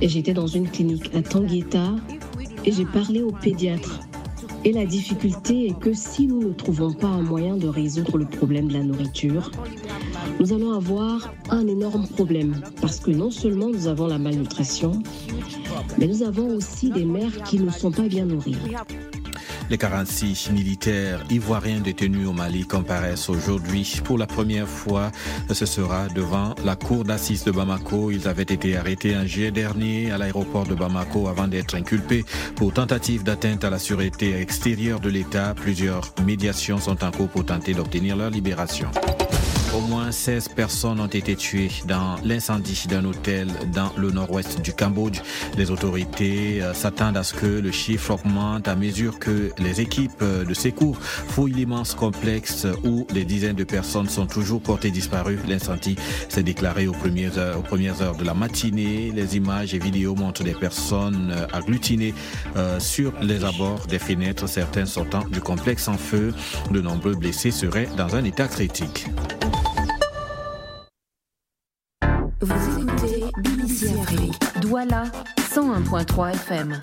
[0.00, 1.94] Et j'étais dans une clinique à Tangueta
[2.64, 4.00] et j'ai parlé au pédiatre.
[4.64, 8.26] Et la difficulté est que si nous ne trouvons pas un moyen de résoudre le
[8.26, 9.52] problème de la nourriture,
[10.40, 15.00] nous allons avoir un énorme problème parce que non seulement nous avons la malnutrition,
[15.98, 18.56] mais nous avons aussi des mères qui ne sont pas bien nourries.
[19.68, 25.10] Les 46 militaires ivoiriens détenus au Mali comparaissent aujourd'hui pour la première fois.
[25.52, 28.12] Ce sera devant la cour d'assises de Bamako.
[28.12, 32.24] Ils avaient été arrêtés en juillet dernier à l'aéroport de Bamako avant d'être inculpés
[32.54, 35.52] pour tentative d'atteinte à la sûreté extérieure de l'État.
[35.54, 38.88] Plusieurs médiations sont en cours pour tenter d'obtenir leur libération.
[39.74, 44.72] Au moins 16 personnes ont été tuées dans l'incendie d'un hôtel dans le nord-ouest du
[44.72, 45.20] Cambodge.
[45.56, 50.22] Les autorités euh, s'attendent à ce que le chiffre augmente à mesure que les équipes
[50.22, 55.38] de secours fouillent l'immense complexe où des dizaines de personnes sont toujours portées disparues.
[55.46, 55.96] L'incendie
[56.28, 59.12] s'est déclaré aux premières, heures, de la matinée.
[59.14, 62.14] Les images et vidéos montrent des personnes euh, agglutinées
[62.56, 66.34] euh, sur les abords des fenêtres, certains sortant du complexe en feu.
[66.70, 69.06] De nombreux blessés seraient dans un état critique.
[72.46, 74.34] Vous écoutez BBC Afrique.
[74.60, 75.04] Douala
[75.52, 76.78] 101.3 FM.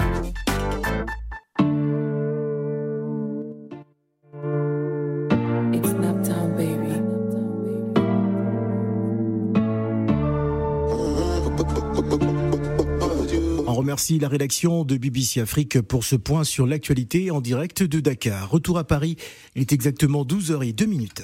[13.67, 18.49] Remercie la rédaction de BBC Afrique pour ce point sur l'actualité en direct de Dakar.
[18.49, 19.15] Retour à Paris,
[19.55, 21.23] il est exactement 12h02 minutes.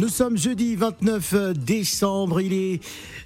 [0.00, 2.40] Nous sommes jeudi 29 décembre.
[2.40, 2.80] Il est,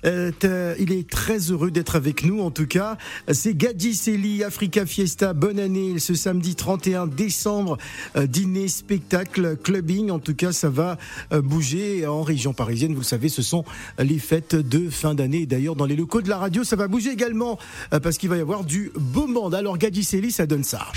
[0.05, 2.43] euh, il est très heureux d'être avec nous.
[2.43, 2.99] En tout cas,
[3.33, 5.33] c'est Gadji Seli Africa Fiesta.
[5.33, 5.99] Bonne année.
[5.99, 7.79] Ce samedi 31 décembre,
[8.17, 10.11] euh, dîner, spectacle, clubbing.
[10.11, 10.99] En tout cas, ça va
[11.33, 12.93] euh, bouger en région parisienne.
[12.93, 13.65] Vous le savez, ce sont
[13.99, 15.47] les fêtes de fin d'année.
[15.47, 17.59] D'ailleurs, dans les locaux de la radio, ça va bouger également
[18.03, 19.55] parce qu'il va y avoir du beau monde.
[19.55, 20.89] Alors, Gadji Seli, ça donne ça.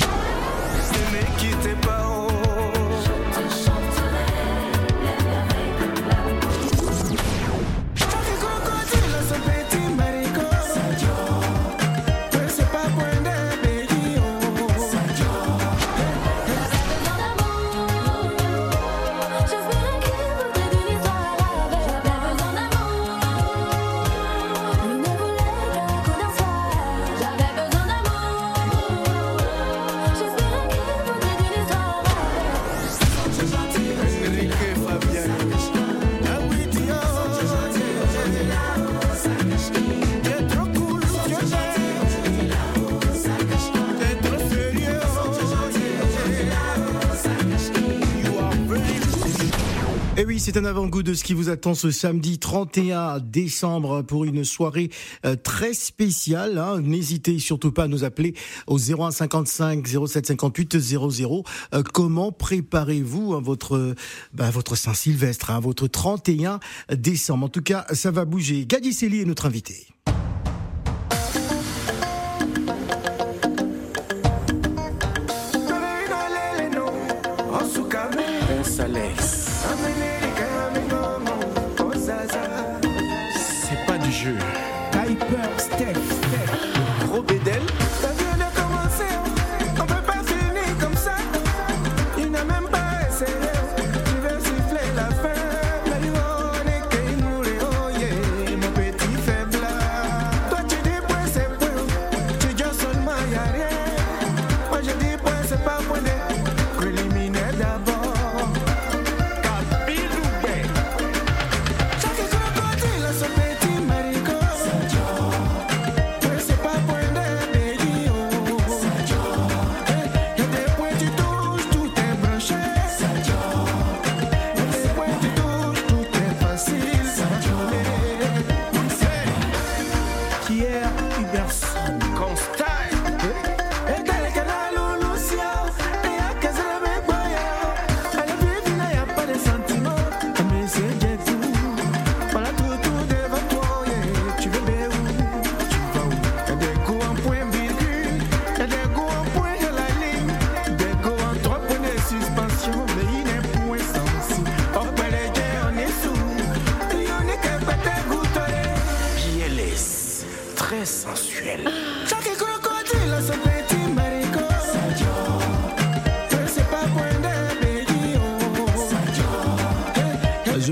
[50.21, 54.23] Et oui, c'est un avant-goût de ce qui vous attend ce samedi 31 décembre pour
[54.23, 54.91] une soirée
[55.25, 56.59] euh, très spéciale.
[56.59, 56.79] hein.
[56.79, 58.35] N'hésitez surtout pas à nous appeler
[58.67, 61.43] au 01 55 07 58 00.
[61.73, 63.95] Euh, comment préparez-vous hein, votre
[64.35, 66.59] bah, votre Saint-Sylvestre, hein, votre 31
[66.93, 67.45] décembre?
[67.45, 68.67] En tout cas, ça va bouger.
[68.67, 69.87] Gadi Seli est notre invité.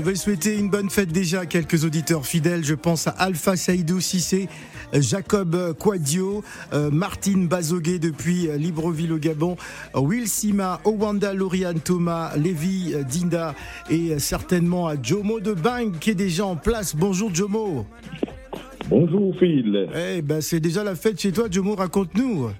[0.02, 2.64] vais souhaiter une bonne fête déjà à quelques auditeurs fidèles.
[2.64, 4.48] Je pense à Alpha Saïdou Sissé,
[4.94, 6.42] Jacob Quadio,
[6.72, 9.56] euh, Martine Bazoguet depuis euh, Libreville au Gabon,
[9.94, 13.54] Will Sima, Owanda Lauriane Thomas, Lévi euh, Dinda
[13.90, 16.96] et certainement à Jomo de Bang qui est déjà en place.
[16.96, 17.84] Bonjour Jomo.
[18.90, 19.88] Bonjour Phil.
[19.94, 22.50] Eh ben c'est déjà la fête chez toi Jomo, raconte-nous.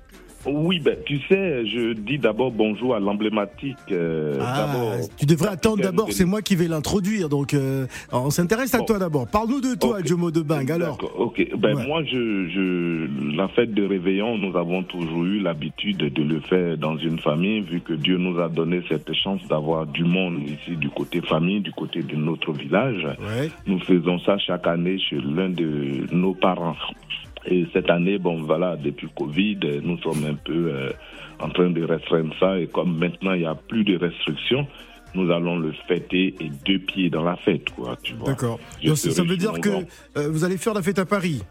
[0.47, 3.77] Oui, ben, tu sais, je dis d'abord bonjour à l'emblématique.
[3.91, 7.29] Euh, ah, tu devrais attendre d'abord, c'est moi qui vais l'introduire.
[7.29, 9.27] Donc, euh, on s'intéresse à toi d'abord.
[9.29, 10.71] Parle-nous de toi, Jomo de Bang.
[10.71, 11.47] Alors, ok.
[11.59, 16.41] Ben, moi, je, je, la fête de réveillon, nous avons toujours eu l'habitude de le
[16.41, 20.39] faire dans une famille, vu que Dieu nous a donné cette chance d'avoir du monde
[20.47, 23.07] ici, du côté famille, du côté de notre village.
[23.67, 26.77] Nous faisons ça chaque année chez l'un de nos parents.
[27.47, 30.91] Et cette année, bon voilà, depuis Covid, nous sommes un peu euh,
[31.39, 32.59] en train de restreindre ça.
[32.59, 34.67] Et comme maintenant il n'y a plus de restrictions,
[35.15, 37.97] nous allons le fêter et deux pieds dans la fête, quoi.
[38.03, 38.29] Tu vois.
[38.29, 38.61] D'accord.
[38.95, 39.71] Ça veut dire que
[40.17, 41.43] euh, vous allez faire la fête à Paris?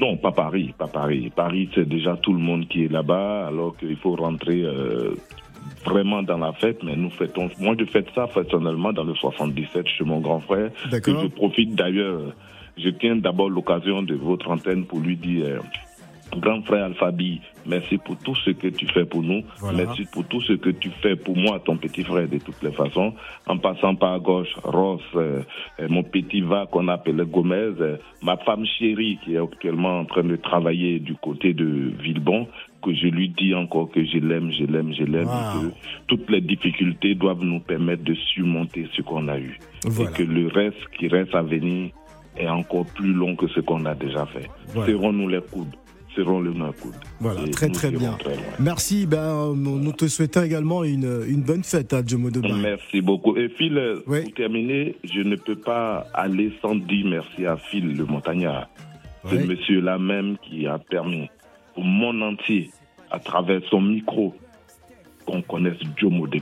[0.00, 1.30] Non, pas Paris, pas Paris.
[1.34, 5.14] Paris, c'est déjà tout le monde qui est là-bas, alors qu'il faut rentrer euh,
[5.84, 6.82] vraiment dans la fête.
[6.82, 7.50] Mais nous fêtons.
[7.60, 10.70] Moi, je fête ça personnellement dans le 77 chez mon grand frère.
[10.90, 11.22] D'accord.
[11.22, 12.34] Je profite d'ailleurs
[12.76, 15.58] je tiens d'abord l'occasion de votre antenne pour lui dire, euh,
[16.38, 19.42] grand frère Alphabi, merci pour tout ce que tu fais pour nous.
[19.74, 22.72] Merci pour tout ce que tu fais pour moi, ton petit frère, de toutes les
[22.72, 23.12] façons.
[23.46, 25.42] En passant par gauche, Ross, euh,
[25.80, 27.72] euh, mon petit va qu'on appelle Gomez,
[28.22, 32.48] ma femme chérie qui est actuellement en train de travailler du côté de Villebon,
[32.82, 35.72] que je lui dis encore que je l'aime, je l'aime, je l'aime, que
[36.08, 39.58] toutes les difficultés doivent nous permettre de surmonter ce qu'on a eu.
[39.84, 41.90] Et que le reste qui reste à venir
[42.36, 44.48] est encore plus long que ce qu'on a déjà fait.
[44.86, 45.76] Serrons-nous les coudes
[46.14, 46.94] serrons le coude.
[47.20, 48.16] Voilà, très très bien.
[48.58, 53.36] Merci, ben, nous te souhaitons également une, une bonne fête à Jomo de Merci beaucoup.
[53.36, 58.04] Et Phil, pour terminer, je ne peux pas aller sans dire merci à Phil le
[58.04, 58.68] montagnard.
[59.28, 61.30] C'est monsieur-là même qui a permis
[61.76, 62.70] au monde entier,
[63.10, 64.34] à travers son micro,
[65.26, 66.40] qu'on connaisse Jomo de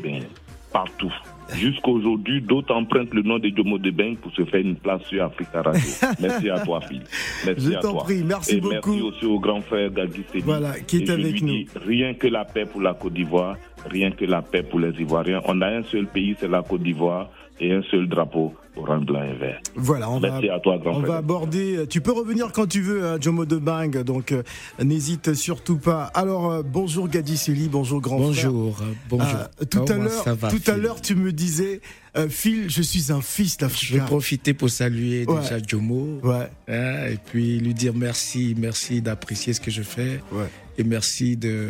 [0.72, 1.12] partout.
[1.56, 5.02] Jusqu'à aujourd'hui, d'autres empruntent le nom de Jomo de Beng pour se faire une place
[5.04, 5.80] sur Africa Radio.
[6.20, 7.02] merci à toi, Phil.
[7.46, 8.02] Merci à toi.
[8.04, 8.90] Prie, merci Et beaucoup.
[8.92, 11.64] merci aussi au grand frère Gadi Voilà, qui est avec nous.
[11.86, 13.56] rien que la paix pour la Côte d'Ivoire,
[13.88, 15.40] rien que la paix pour les Ivoiriens.
[15.46, 17.30] On a un seul pays, c'est la Côte d'Ivoire,
[17.60, 19.60] et un seul drapeau, orange, blanc et vert.
[19.76, 21.86] Voilà, on Merci va, à toi, grand on va aborder.
[21.88, 24.42] Tu peux revenir quand tu veux, hein, Jomo de Bang, donc euh,
[24.82, 26.04] n'hésite surtout pas.
[26.14, 27.38] Alors, euh, bonjour Gadi
[27.70, 28.88] bonjour grand bonjour, frère.
[29.08, 31.80] Bonjour, euh, tout à l'heure, tout à l'heure, tu me disais,
[32.28, 33.90] Phil, je suis un fils d'Afrique.
[33.90, 36.18] Je vais profiter pour saluer déjà Jomo.
[36.22, 36.48] Ouais.
[36.68, 40.20] Hein, et puis lui dire merci, merci d'apprécier ce que je fais.
[40.32, 40.46] Ouais.
[40.78, 41.68] Et merci de,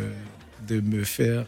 [0.67, 1.45] de me faire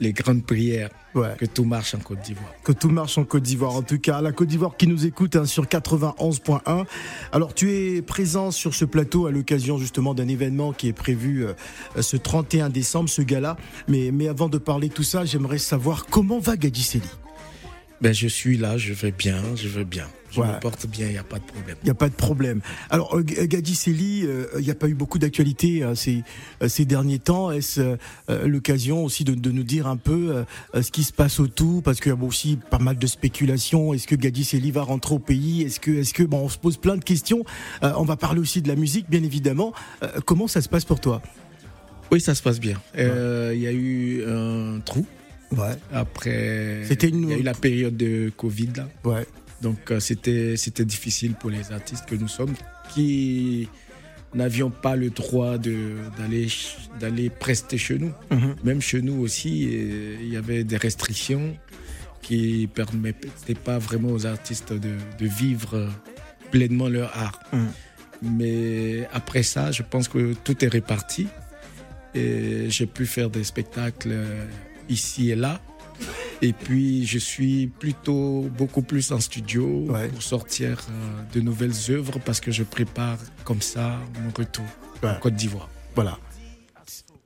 [0.00, 0.90] les grandes prières.
[1.38, 2.52] Que tout marche en Côte d'Ivoire.
[2.62, 3.74] Que tout marche en Côte d'Ivoire.
[3.74, 6.84] En tout cas, la Côte d'Ivoire qui nous écoute hein, sur 91.1.
[7.32, 11.44] Alors, tu es présent sur ce plateau à l'occasion justement d'un événement qui est prévu
[11.44, 11.54] euh,
[12.00, 13.56] ce 31 décembre, ce gala.
[13.88, 17.02] Mais, mais avant de parler de tout ça, j'aimerais savoir comment va Gadiseli
[18.00, 20.06] ben, Je suis là, je vais bien, je vais bien.
[20.32, 21.76] Je me porte bien, il n'y a pas de problème.
[21.82, 22.60] Il n'y a pas de problème.
[22.88, 26.22] Alors, euh, Gadi Seli, euh, il n'y a pas eu beaucoup d'actualité hein, ces,
[26.62, 27.50] euh, ces derniers temps.
[27.50, 27.96] Est-ce
[28.44, 30.44] l'occasion aussi de, de, nous dire un peu
[30.74, 31.82] ce qui se passe autour?
[31.82, 33.92] Parce qu'il y a aussi pas mal de spéculations.
[33.92, 35.62] Est-ce que Gadi Seli va rentrer au pays?
[35.62, 37.44] Est-ce que, est-ce que, bon, on se pose plein de questions.
[37.82, 39.72] on va parler aussi de la musique, bien évidemment.
[40.26, 41.20] comment ça se passe pour toi?
[42.12, 42.80] Oui, ça se passe bien.
[42.94, 45.04] Il y a eu un trou.
[45.52, 45.76] Ouais.
[45.92, 47.22] Après, une...
[47.24, 48.88] il y a eu la période de Covid là.
[49.04, 49.26] Ouais.
[49.62, 52.54] Donc euh, c'était c'était difficile pour les artistes que nous sommes
[52.94, 53.68] qui
[54.34, 56.46] n'avions pas le droit d'aller
[56.98, 58.12] d'aller prester chez nous.
[58.30, 58.56] Mhm.
[58.64, 59.62] Même chez nous aussi,
[60.20, 61.56] il y avait des restrictions
[62.22, 65.88] qui permettaient pas vraiment aux artistes de, de vivre
[66.50, 67.40] pleinement leur art.
[67.52, 67.68] Mhm.
[68.22, 71.26] Mais après ça, je pense que tout est réparti
[72.14, 74.14] et j'ai pu faire des spectacles
[74.90, 75.60] ici et là
[76.42, 82.18] et puis, je suis plutôt beaucoup plus en studio pour sortir euh, de nouvelles œuvres
[82.24, 84.64] parce que je prépare comme ça mon retour
[85.02, 85.68] en Côte d'Ivoire.
[85.94, 86.18] Voilà.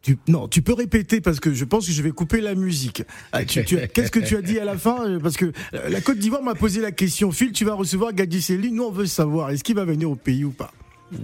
[0.02, 3.04] Tu, non, tu peux répéter parce que je pense que je vais couper la musique.
[3.32, 5.18] Ah, qu'est-ce que tu as dit à la fin?
[5.20, 7.30] Parce que euh, la Côte d'Ivoire m'a posé la question.
[7.30, 8.72] Phil, tu vas recevoir Gadiseli.
[8.72, 10.72] Nous, on veut savoir, est-ce qu'il va venir au pays ou pas?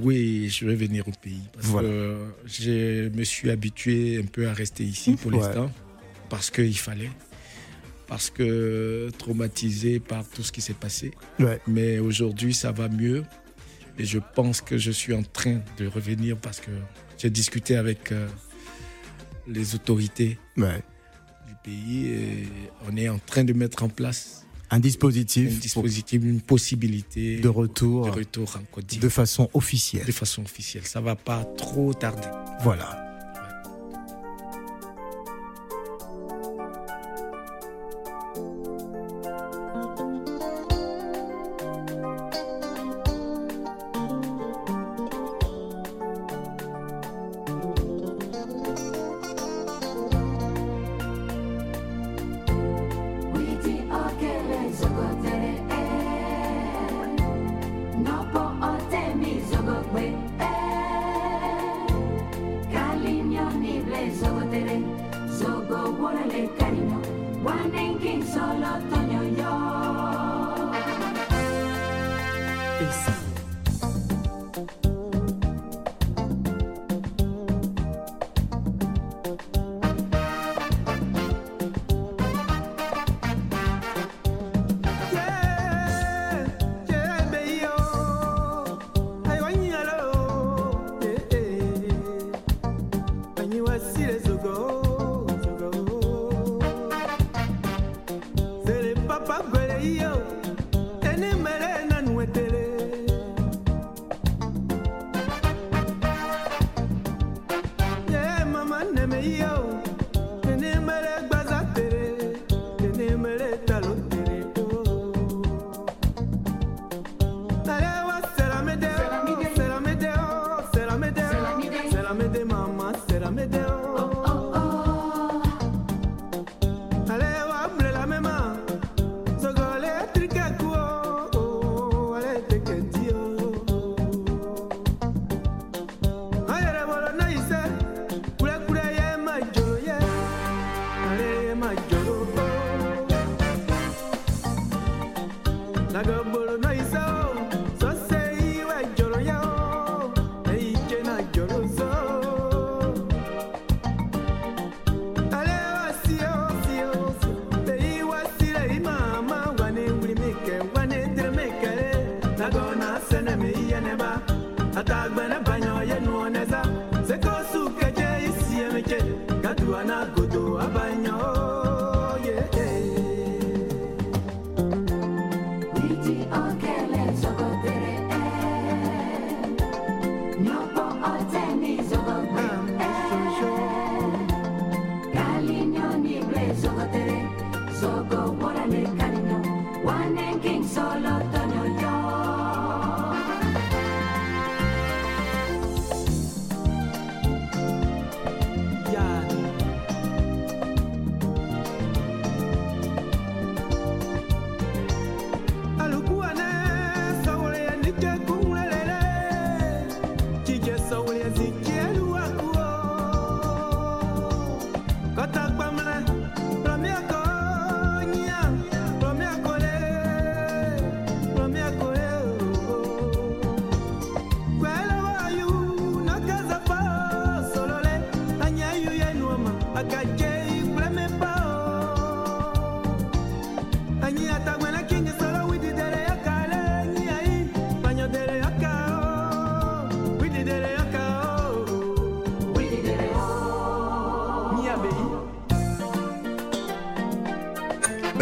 [0.01, 1.43] Oui, je vais venir au pays.
[1.53, 2.17] Parce que
[2.47, 5.71] je me suis habitué un peu à rester ici pour l'instant.
[6.31, 7.11] Parce qu'il fallait
[8.11, 11.13] parce que traumatisé par tout ce qui s'est passé.
[11.69, 13.25] Mais aujourd'hui, ça va mieux.
[13.99, 16.73] Et je pense que je suis en train de revenir parce que
[17.19, 18.27] j'ai discuté avec euh,
[19.47, 22.49] les autorités du pays et
[22.89, 27.49] on est en train de mettre en place un dispositif, un dispositif, une possibilité de
[27.49, 30.07] retour, de retour en Côte de façon officielle.
[30.07, 32.29] De façon officielle, ça va pas trop tarder.
[32.63, 33.10] Voilà.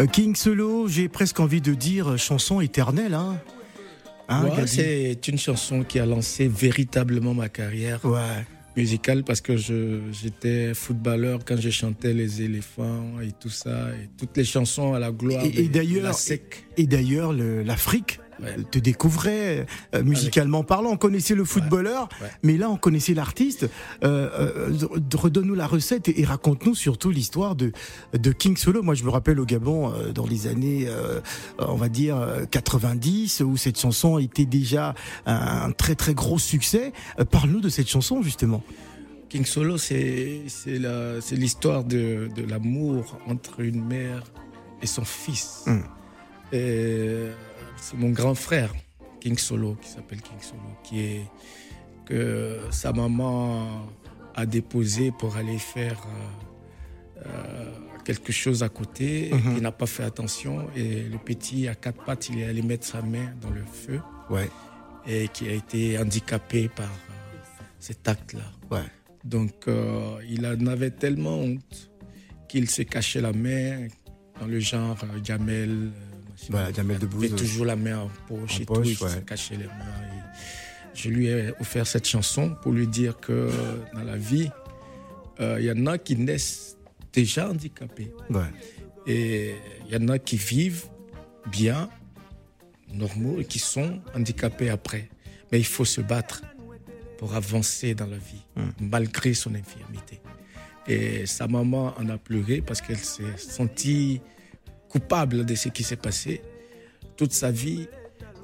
[0.07, 3.13] King Solo, j'ai presque envie de dire chanson éternelle.
[3.13, 3.37] Hein.
[4.29, 8.01] Hein, c'est une chanson qui a lancé véritablement ma carrière
[8.77, 14.37] musicale parce que j'étais footballeur quand je chantais les éléphants et tout ça, et toutes
[14.37, 16.15] les chansons à la gloire et, d'ailleurs,
[16.77, 18.19] et d'ailleurs, l'Afrique
[18.71, 19.65] te découvrait
[19.95, 20.91] euh, musicalement parlant.
[20.91, 22.09] On connaissait le footballeur,
[22.43, 23.69] mais là on connaissait l'artiste.
[24.03, 27.71] Euh, euh Redonne-nous la recette et, raconte-nous surtout l'histoire de,
[28.13, 28.81] de King Solo.
[28.81, 30.87] Moi je me rappelle au Gabon dans les années,
[31.57, 32.17] on va dire
[32.51, 36.93] 90, où cette chanson était déjà un très très gros succès.
[37.31, 38.63] Parle-nous de cette chanson justement.
[39.27, 40.43] King Solo, c'est
[41.31, 44.23] l'histoire de, de l'amour entre une mère
[44.81, 45.63] et son fils.
[45.67, 45.83] Hum.
[46.51, 47.27] Et
[47.81, 48.73] c'est mon grand frère,
[49.19, 51.25] King Solo, qui s'appelle King Solo, qui est
[52.05, 53.87] que sa maman
[54.35, 57.71] a déposé pour aller faire euh, euh,
[58.03, 59.31] quelque chose à côté.
[59.31, 59.57] Mhm.
[59.57, 62.87] Il n'a pas fait attention et le petit à quatre pattes, il est allé mettre
[62.87, 64.01] sa main dans le feu.
[64.29, 64.49] Ouais.
[65.07, 67.37] Et qui a été handicapé par euh,
[67.79, 68.51] cet acte-là.
[68.71, 68.85] Ouais.
[69.23, 69.65] Donc
[70.29, 71.91] il en avait tellement honte
[72.47, 73.87] qu'il s'est caché la main
[74.39, 75.91] dans le genre Jamel
[76.49, 77.35] Voilà, Jamel Debbouze.
[77.35, 79.23] Toujours la poche En et poche, tout, ouais.
[79.25, 79.95] cachait les mains.
[80.93, 83.49] je lui ai offert cette chanson pour lui dire que
[83.93, 84.49] dans la vie,
[85.39, 86.77] euh, il y en a qui naissent
[87.13, 88.11] déjà handicapés.
[88.29, 88.41] Ouais.
[89.07, 89.55] Et
[89.87, 90.85] il y en a qui vivent
[91.51, 91.89] bien,
[92.93, 95.09] normaux, et qui sont handicapés après.
[95.51, 96.43] Mais il faut se battre
[97.17, 98.45] pour avancer dans la vie,
[98.79, 100.21] malgré son infirmité.
[100.87, 104.21] Et sa maman en a pleuré parce qu'elle s'est sentie
[104.89, 106.41] coupable de ce qui s'est passé.
[107.15, 107.87] Toute sa vie,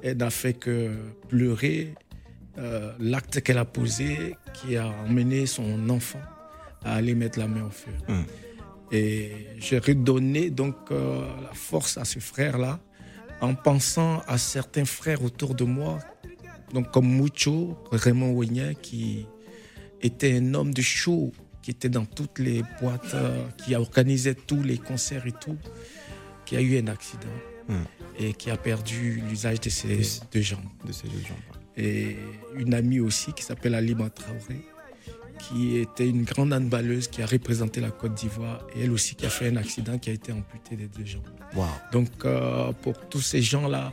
[0.02, 0.92] elle n'a fait que
[1.28, 1.96] pleurer
[2.58, 6.22] euh, l'acte qu'elle a posé qui a emmené son enfant
[6.84, 7.92] à aller mettre la main au feu.
[8.92, 12.80] Et j'ai redonné donc euh, la force à ce frère-là
[13.42, 16.00] en pensant à certains frères autour de moi,
[16.74, 19.26] donc comme Mucho, Raymond Wignet, qui
[20.02, 24.62] était un homme de show, qui était dans toutes les boîtes, euh, qui organisait tous
[24.62, 25.58] les concerts et tout,
[26.46, 27.28] qui a eu un accident
[28.20, 30.00] et qui a perdu l'usage de ses
[30.32, 30.60] deux jambes.
[30.86, 31.38] De ses deux jambes.
[31.78, 32.16] Et
[32.56, 34.66] une amie aussi qui s'appelle Alima Traoré,
[35.40, 39.26] qui était une grande handballeuse qui a représenté la Côte d'Ivoire et elle aussi qui
[39.26, 41.24] a fait un accident qui a été amputée des deux jambes.
[41.56, 41.66] Wow.
[41.92, 43.92] Donc euh, pour tous ces gens-là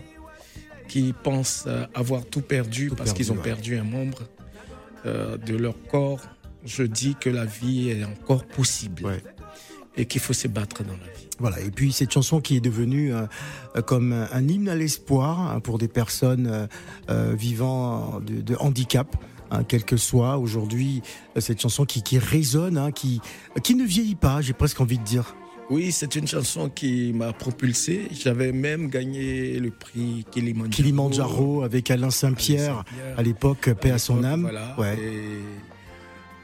[0.88, 3.42] qui pensent euh, avoir tout perdu parce qu'ils ont ouais.
[3.42, 4.22] perdu un membre
[5.04, 6.20] euh, de leur corps,
[6.64, 9.02] je dis que la vie est encore possible
[9.96, 11.28] et qu'il faut se battre dans la vie.
[11.42, 13.26] Voilà, et puis cette chanson qui est devenue euh,
[13.76, 16.68] euh, comme un, hymne à l'espoir hein, pour des personnes
[17.10, 19.16] euh, vivant de, de handicap.
[19.50, 21.02] hein, quel que soit aujourd'hui
[21.36, 23.20] cette chanson qui, qui résonne, hein, qui,
[23.64, 25.34] qui ne vieillit pas, j'ai presque envie de dire.
[25.68, 28.06] Oui, c'est une chanson qui m'a propulsé.
[28.12, 30.70] J'avais même gagné le prix Kilimanjaro.
[30.70, 32.84] Kilimanjaro avec Alain Saint-Pierre
[33.16, 34.42] à l'époque, paix à son âme.
[34.42, 34.76] Voilà.
[34.78, 34.96] Ouais.
[34.96, 35.40] Et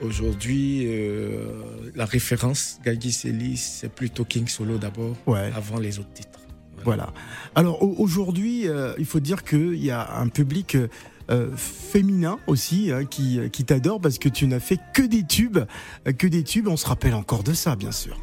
[0.01, 5.51] aujourd'hui, euh, la référence Gagi Célie, c'est plutôt King Solo d'abord, Ouais.
[5.55, 6.41] avant les autres titres.
[6.85, 7.13] Voilà.
[7.55, 10.77] Alors au- aujourd'hui, euh, il faut dire qu'il y a un public
[11.31, 15.59] euh, féminin aussi hein, qui, qui t'adore parce que tu n'as fait que des tubes,
[16.19, 16.69] que des tubes.
[16.69, 18.17] On se rappelle encore de ça, bien sûr.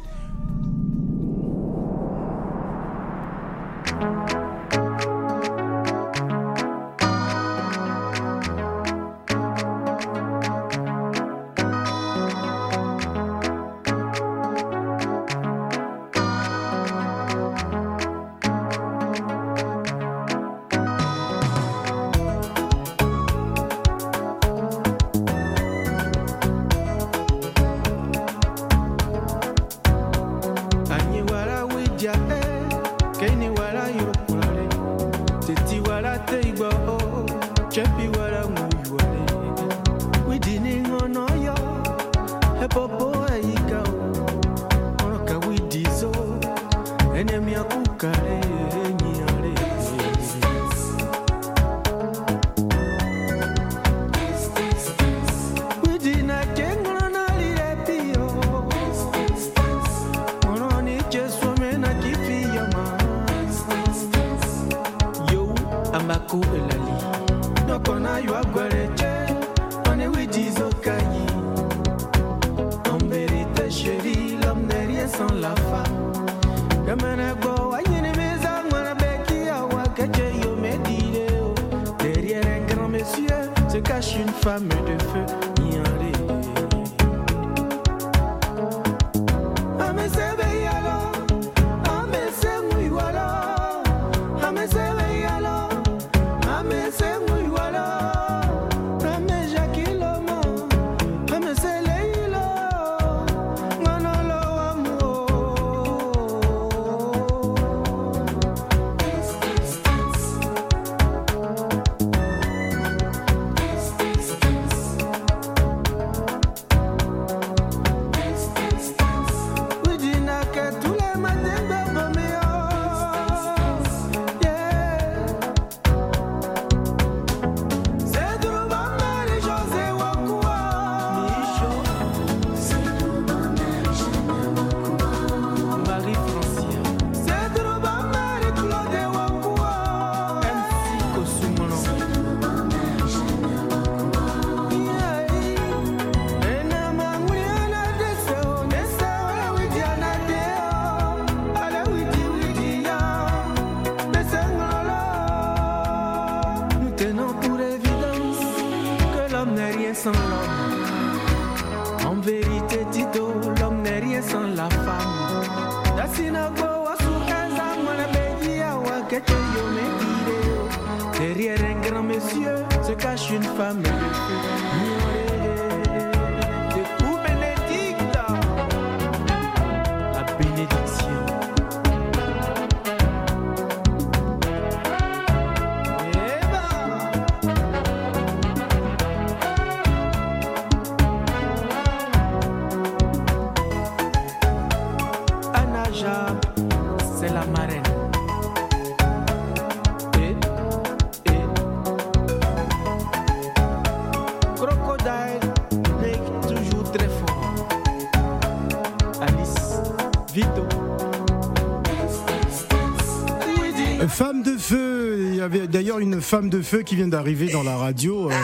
[215.46, 218.30] Avait d'ailleurs une femme de feu qui vient d'arriver dans la radio.
[218.30, 218.34] euh,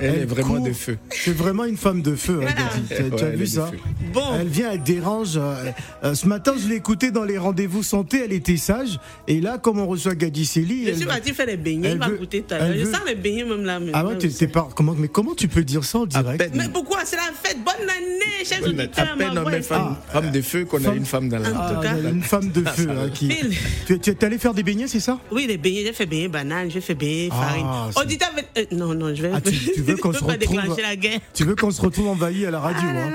[0.00, 0.66] Elle est vraiment court.
[0.66, 0.98] de feu.
[1.10, 2.86] C'est vraiment une femme de feu, hein, Gadi.
[2.88, 3.78] Tu as- Ouais, vu ça feu.
[4.40, 5.36] Elle vient, elle dérange.
[5.36, 5.70] euh,
[6.04, 8.98] euh, ce matin, je l'ai écoutée dans les rendez-vous santé, elle était sage.
[9.28, 11.94] Et là, comme on reçoit Gadi Seli, Je elle- suis parti faire des beignets, elle
[11.94, 12.78] il va veut- goûter tout à elle l'heure.
[12.78, 13.80] Je veut- sens les beignets même là.
[13.92, 14.68] Ah ouais, t'es- t'es pas.
[14.74, 17.00] Comment, mais comment tu peux dire ça en direct Mais pourquoi?
[17.04, 17.58] C'est la fête.
[17.64, 19.16] Bonne année, chers À auditeurs.
[19.16, 21.82] peine voix met est- femme, femme de feu qu'on a une femme dans la Ah,
[22.08, 23.28] une femme de feu hein, qui.
[23.86, 25.18] Tu, tu es allé faire des beignets, c'est ça?
[25.32, 27.66] Oui, les beignets, j'ai fait beignets banane, j'ai fait beignets Ah, farine.
[27.92, 29.30] c'est- Auditeur, euh, non, non, je vais.
[29.34, 31.20] Ah, tu, tu veux qu'on je se pas retrouve déclencher la guerre.
[31.34, 33.12] Tu veux qu'on se retrouve envahi à la radio hein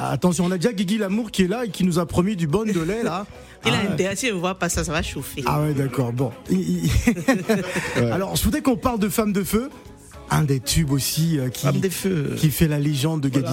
[0.00, 2.36] Ah, Attention, on a déjà Guigui Lamour qui est là et qui nous a promis
[2.36, 3.26] du bon de lait là.
[3.66, 5.42] Il a Ah, intérêt, si on ne voit pas ça, ça va chauffer.
[5.44, 6.12] Ah ouais, d'accord.
[6.14, 6.32] Bon.
[7.96, 9.68] Alors, je voudrais qu'on parle de Femme de Feu.
[10.32, 11.66] Un des tubes aussi euh, qui,
[12.50, 13.52] fait la légende de Voilà,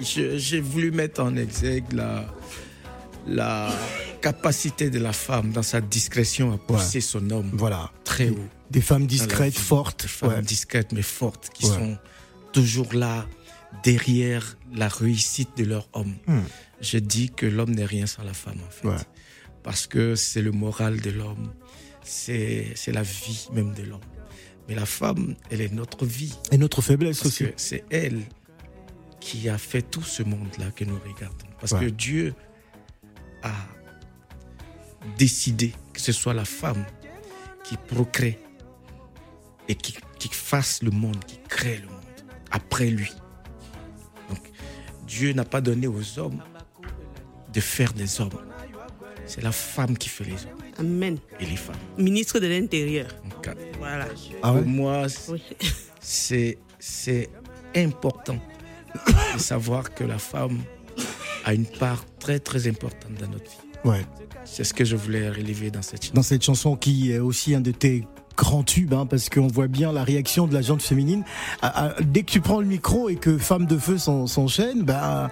[0.00, 2.26] je- J'ai voulu mettre en exergue la,
[3.26, 3.72] la
[4.20, 7.90] capacité de la femme dans sa discrétion à pousser son homme Voilà.
[8.04, 8.48] très haut.
[8.70, 10.02] Des femmes discrètes, fortes.
[10.02, 10.42] Des femmes Ouais.
[10.42, 11.74] discrètes mais fortes qui Ouais.
[11.76, 11.98] sont
[12.52, 13.26] toujours là
[13.82, 16.14] derrière la réussite de leur homme.
[16.26, 16.40] Hmm.
[16.80, 19.06] Je dis que l'homme n'est rien sans la femme en fait.
[19.62, 21.52] Parce que c'est le moral de l'homme,
[22.02, 24.00] c'est c'est la vie même de l'homme.
[24.68, 26.34] Mais la femme, elle est notre vie.
[26.50, 27.46] Et notre faiblesse Parce aussi.
[27.56, 28.22] c'est elle
[29.20, 31.46] qui a fait tout ce monde-là que nous regardons.
[31.60, 32.34] Parce que Dieu
[33.42, 33.52] a
[35.18, 36.84] décidé que ce soit la femme
[37.64, 38.38] qui procrée
[39.68, 41.98] et qui, qui fasse le monde, qui crée le monde
[42.50, 43.10] après lui.
[44.28, 44.40] Donc,
[45.06, 46.42] Dieu n'a pas donné aux hommes
[47.52, 48.30] de faire des hommes.
[49.26, 51.18] C'est la femme qui fait les hommes Amen.
[51.40, 51.76] et les femmes.
[51.96, 53.08] Ministre de l'Intérieur.
[53.24, 54.06] Donc, Voilà.
[54.42, 54.60] Ah ouais?
[54.62, 55.06] pour moi,
[56.00, 56.58] c'est
[57.76, 58.38] important
[59.34, 60.58] de savoir que la femme
[61.44, 63.58] a une part très très importante dans notre vie.
[63.84, 64.04] Ouais.
[64.44, 66.14] C'est ce que je voulais relever dans cette chanson.
[66.14, 68.04] Dans cette chanson qui est aussi un de tes
[68.36, 71.22] grands tubes, hein, parce qu'on voit bien la réaction de la gente féminine.
[71.60, 74.82] Ah, ah, dès que tu prends le micro et que Femme de Feu s'en- s'enchaîne,
[74.82, 75.30] bah,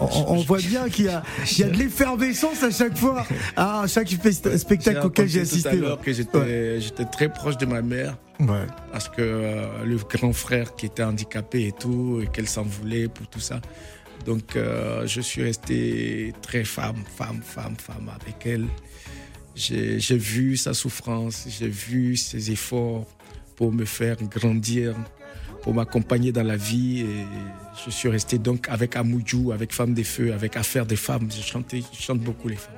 [0.00, 3.24] on, voit bien qu'il y a, qu'il y a de l'effervescence à chaque fois,
[3.56, 6.04] ah, à chaque spe- spectacle auquel j'ai raconté tout à assisté.
[6.04, 8.66] que j'étais j'étais très proche de ma mère Ouais.
[8.90, 13.06] parce que euh, le grand frère qui était handicapé et tout, et qu'elle s'en voulait
[13.08, 13.60] pour tout ça.
[14.24, 18.66] Donc euh, je suis resté très femme, femme, femme, femme avec elle.
[19.54, 23.06] J'ai vu sa souffrance, j'ai vu ses efforts
[23.56, 24.94] pour me faire grandir,
[25.62, 27.04] pour m'accompagner dans la vie.
[27.84, 31.28] Je suis resté donc avec Amoudjou, avec Femme des Feux, avec Affaires des Femmes.
[31.30, 32.74] Je, chantais, je chante beaucoup les femmes.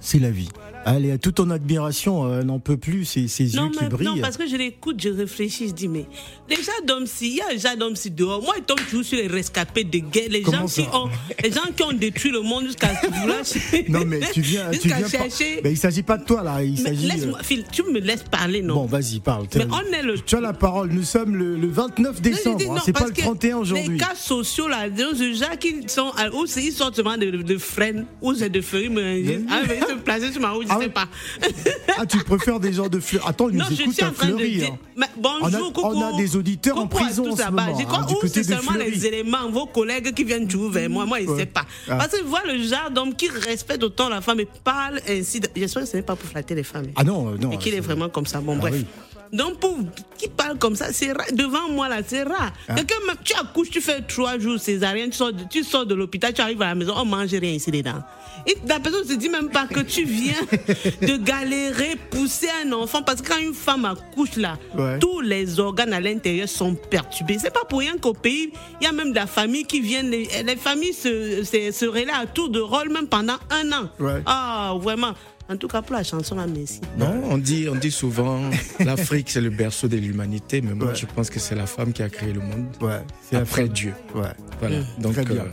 [0.00, 0.48] C'est la vie.
[0.86, 3.84] Allez, à toute ton admiration, euh, elle n'en peut plus, ses, ses Non, yeux qui
[3.84, 4.06] brillent.
[4.08, 6.06] non, parce que je l'écoute, je réfléchis, je dis, mais
[6.48, 8.42] les gens d'hommes, il y a les gens d'hommes si dehors.
[8.42, 11.08] Moi, ils tombent toujours sur les rescapés de guerre, les Comment gens, qui ont,
[11.44, 12.88] les gens qui ont détruit le monde jusqu'à.
[13.88, 15.60] Non, mais tu viens, tu viens pas- chercher.
[15.62, 18.22] Mais il s'agit pas de toi là, il Mais laisse-moi, euh, Phil, tu me laisses
[18.24, 18.74] parler, non?
[18.74, 19.46] Bon, vas-y, parle.
[19.56, 20.18] Mais on est le.
[20.18, 20.90] Tu as la parole.
[20.90, 22.76] Nous sommes le, le 29 Non, je décembre.
[22.76, 23.88] hein, c'est pas le que 31 aujourd'hui.
[23.92, 26.10] Les cas sociaux, là, des gens qui sont.
[26.16, 29.40] à- ils sortent seulement de, de freine, ou c'est de feuilles, mais.
[29.50, 30.88] Ah, ils se placent sur ma route, je Ah sais ouais.
[30.90, 31.08] pas.
[31.98, 33.24] Ah, tu préfères des gens de Fleury.
[33.28, 34.78] Attends, ils nous Non, je écoutent à en de hein.
[34.96, 37.44] Mais bonjour, On a- on a des auditeurs en Coucou à prison tous en ce
[37.44, 38.90] moment, Je crois, hein, ou c'est seulement Fleury.
[38.90, 41.04] les éléments, vos collègues qui viennent toujours vers moi.
[41.04, 41.64] Moi, je ne sais pas.
[41.88, 41.96] Ah.
[41.96, 45.40] Parce que voir le genre d'homme qui respecte autant la femme et parle ainsi.
[45.40, 46.86] de- J'espère que ce n'est pas pour flatter les femmes.
[46.96, 47.50] Ah non, euh, non.
[47.52, 48.40] Et qu'il est vraiment comme ça.
[48.40, 48.82] Bon, Ah bref.
[49.32, 49.78] Donc, pour
[50.18, 51.26] qui parle comme ça, c'est rare.
[51.32, 52.52] Devant moi, là, c'est rare.
[52.68, 52.74] Ah.
[52.74, 55.94] Quelqu'un, même- tu accouches, tu fais trois jours césarienne, tu sors de, tu sors de
[55.94, 58.02] l'hôpital, tu arrives à la maison, on mange rien ici dedans.
[58.46, 60.34] Et la personne ne se dit même pas que tu viens
[61.02, 63.02] de galérer, pousser un enfant.
[63.02, 64.98] Parce que quand une femme accouche, là, Ouais.
[64.98, 67.38] tous les organes à l'intérieur sont perturbés.
[67.40, 70.10] C'est pas pour rien qu'au pays, il y a même de la famille qui viennent.
[70.10, 73.88] Les, les familles se, se, se relaient à tour de rôle, même pendant un an.
[73.98, 74.22] Ouais.
[74.26, 75.12] Ah, vraiment.
[75.50, 76.80] En tout cas, pour la chanson, là, merci.
[76.96, 78.38] Non, on dit, on dit souvent
[78.80, 80.94] l'Afrique c'est le berceau de l'humanité, mais moi Ouais.
[80.94, 83.62] je pense que c'est la femme qui a créé le monde Ouais, c'est la après
[83.62, 83.72] femme.
[83.72, 83.92] Dieu.
[84.14, 84.28] Ouais.
[84.60, 84.76] Voilà.
[85.00, 85.36] Donc Très bien.
[85.42, 85.48] euh,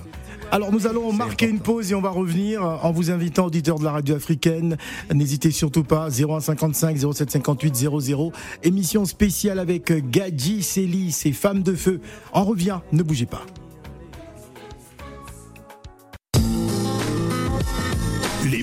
[0.51, 3.83] Alors nous allons marquer une pause et on va revenir en vous invitant auditeurs de
[3.85, 4.77] la radio africaine.
[5.13, 8.31] N'hésitez surtout pas 0155 0758 00
[8.63, 12.01] émission spéciale avec Gadji Célie, ces femmes de feu.
[12.33, 13.41] On revient, ne bougez pas.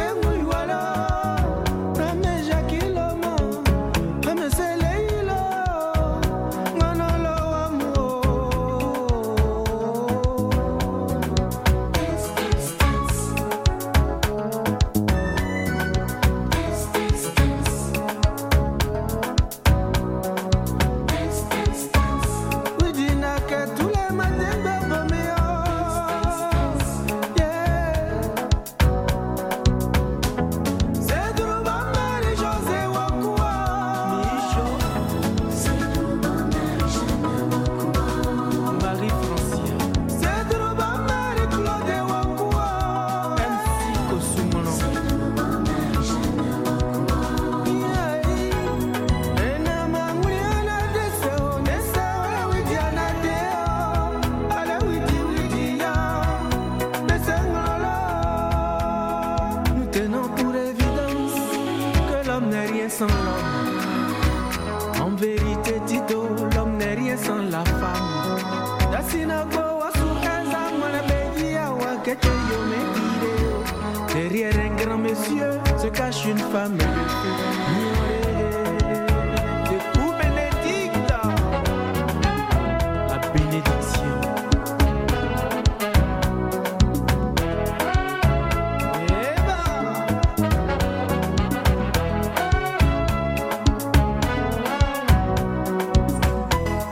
[0.00, 0.39] seu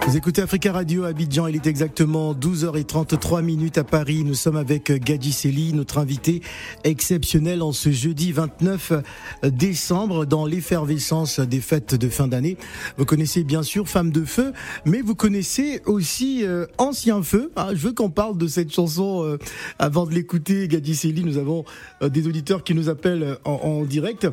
[0.09, 4.25] Vous écoutez Africa Radio Abidjan, il est exactement 12h33 minutes à Paris.
[4.25, 6.41] Nous sommes avec Gadji Seli, notre invité
[6.83, 8.95] exceptionnel en ce jeudi 29
[9.43, 12.57] décembre dans l'effervescence des fêtes de fin d'année.
[12.97, 14.55] Vous connaissez bien sûr Femme de Feu,
[14.87, 17.53] mais vous connaissez aussi euh, Ancien Feu.
[17.55, 19.37] Ah, je veux qu'on parle de cette chanson euh,
[19.79, 21.23] avant de l'écouter, Gadji Seli.
[21.23, 21.67] Nous avons
[22.01, 24.27] euh, des auditeurs qui nous appellent en, direct.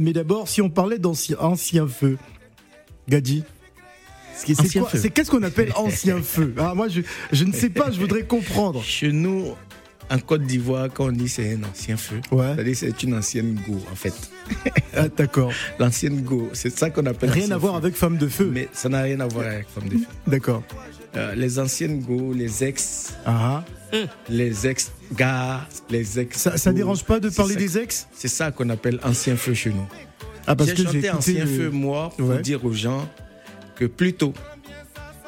[0.00, 2.18] Mais d'abord, si on parlait d'Ancien Ancien Feu,
[3.08, 3.44] Gadji
[4.94, 7.00] c'est qu'est-ce qu'on appelle ancien feu Ah, Moi, je,
[7.32, 8.82] je ne sais pas, je voudrais comprendre.
[8.84, 9.48] Chez nous,
[10.10, 13.78] en Côte d'Ivoire, quand on dit c'est un ancien feu, c'est-à-dire c'est une ancienne go
[13.90, 14.14] en fait.
[14.94, 15.50] Ah, D'accord.
[15.78, 17.30] L'ancienne go, c'est ça qu'on appelle.
[17.30, 17.78] Rien à voir feu.
[17.78, 18.50] avec femme de feu.
[18.52, 20.04] Mais ça n'a rien à voir avec femme de feu.
[20.26, 20.62] D'accord.
[21.16, 23.64] Euh, les anciennes go, les ex, Ah,
[24.28, 26.38] les ex-gars, les ex.
[26.38, 29.70] Ça, ça dérange pas de parler des ex C'est ça qu'on appelle ancien feu chez
[29.70, 29.86] nous.
[30.46, 32.42] Ah, parce j'ai que j'ai chanté écouté ancien le- feu, moi, pour Ouais.
[32.42, 33.08] dire aux gens
[33.82, 34.32] que plutôt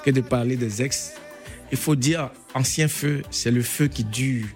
[0.05, 1.15] que de parler des ex,
[1.73, 4.47] il faut dire ancien feu, c'est le feu qui dure,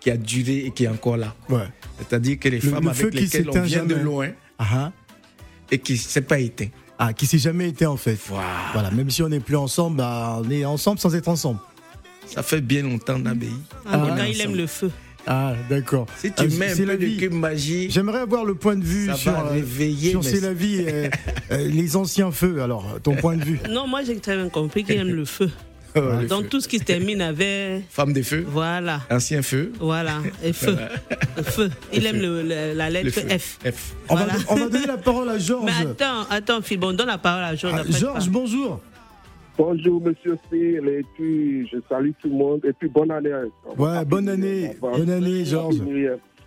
[0.00, 1.34] qui a duré et qui est encore là.
[1.48, 1.68] Ouais.
[1.98, 4.92] C'est-à-dire que les Le- femmes le feu avec qui lesquelles on vient de loin Ah,
[5.70, 6.68] et qui ne s'est pas éteint.
[6.98, 8.18] ah, qui s'est jamais été en fait.
[8.72, 8.90] Voilà.
[8.90, 11.60] Même si on n'est plus ensemble, bah, on est ensemble sans être ensemble.
[12.26, 13.48] Ça fait bien longtemps d'abbaye.
[13.84, 14.90] Tout cas, il aime le feu.
[15.26, 16.06] Ah, d'accord.
[16.18, 18.84] Si tu Ah, mets un c'est peu de cube magie, J'aimerais avoir le point de
[18.84, 21.08] vue Ça sur, euh, réveiller, sur C'est la vie, euh,
[21.52, 22.62] euh, les anciens feux.
[22.62, 23.58] Alors, ton point de vue.
[23.70, 25.50] Non, moi j'ai très bien compris qu'il aime le feu.
[25.96, 26.48] Le Donc feu.
[26.50, 27.84] tout ce qui se termine avec.
[27.88, 29.00] femme des feux, Voilà.
[29.10, 30.18] ancien feu, Voilà.
[30.44, 30.76] Et feu.
[31.42, 31.70] Feu.
[31.90, 32.22] Il Le aime feu.
[32.22, 33.20] le- le- la le lettre.
[33.38, 33.58] F.
[33.64, 33.94] F.
[34.10, 34.34] On, Voilà.
[34.34, 35.64] va, on va donner la parole à Georges.
[35.64, 37.80] Mais attends, attends, Phil, bon, donne la parole à Georges.
[37.82, 38.82] Ah, Georges, bonjour.
[39.58, 43.30] Bonjour, monsieur Phil, et puis je salue tout le monde, et puis bonne année.
[43.78, 44.72] Ouais, bonne année.
[44.80, 45.76] Bonne année, Georges.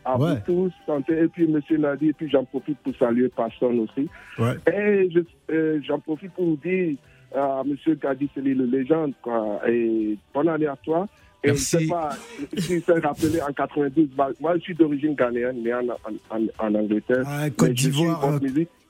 [0.06, 0.36] À Ouais.
[0.36, 4.08] vous tous, santé, et puis monsieur Nadi, et puis j'en profite pour saluer personne aussi.
[4.38, 4.56] Ouais.
[4.72, 6.95] Et je- euh, j'en profite pour vous dire
[7.36, 11.08] à monsieur Gadi Seli, le légende, quoi, et bonne année à toi.
[11.43, 11.78] Et Merci.
[11.80, 12.10] je sais pas
[12.58, 16.41] si c'est rappelé en 92, bah, moi je suis d'origine ghanéenne, mais en, en, en,
[16.67, 17.24] en Angleterre.
[17.26, 18.39] Ah, Côte d'Ivoire, euh.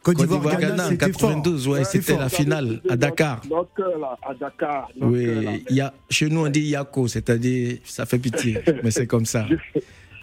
[0.04, 1.30] Côte d'Ivoire, Ghana, Ghana, en c'était fort.
[1.30, 3.42] 92, ouais, C'était la finale à Dakar.
[3.50, 4.90] Notre cœur, là, à Dakar.
[4.98, 5.52] notre Oui, cœur, là.
[5.70, 9.46] y a, chez nous on dit Yako, c'est-à-dire ça fait pitié, mais c'est comme ça.
[9.50, 9.80] Je-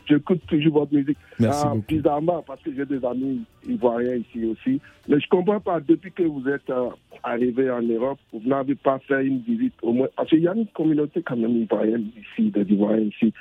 [0.08, 1.18] J'écoute toujours votre musique.
[1.40, 1.84] Merci Ah, beaucoup.
[1.88, 4.80] Bizarrement, parce que j'ai des amis ivoiriens ici aussi.
[5.08, 6.90] Mais je comprends pas, depuis que vous êtes euh,
[7.24, 10.06] arrivé en Europe, vous n'avez pas fait une visite au moins.
[10.16, 13.34] Parce qu'il y a une communauté quand même ivoirienne ici, des Ivoiriens ici.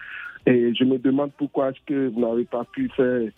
[0.47, 3.29] Et je me demande pourquoi est-ce que vous n'avez pas pu faire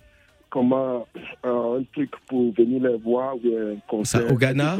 [0.49, 1.07] comment
[1.45, 4.21] euh, un truc pour venir les voir ou un concert.
[4.27, 4.77] Ça, au Ghana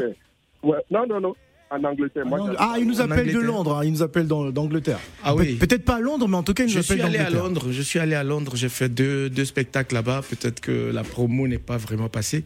[0.62, 1.34] Ouais, non, non, non.
[1.70, 2.24] En Angleterre.
[2.24, 3.38] Moi, j'habite Ah, il nous appelle de.
[3.40, 5.00] Londres, hein, il nous appelle d'Angleterre.
[5.22, 5.54] Ah Pe- oui.
[5.56, 7.24] Peut-être pas à Londres, mais en tout cas, il nous Je appelle suis allé à
[7.24, 7.44] d'Angleterre.
[7.44, 11.04] Londres, je suis allé à Londres, j'ai fait deux, deux spectacles là-bas, peut-être que la
[11.04, 12.44] promo n'est pas vraiment passée,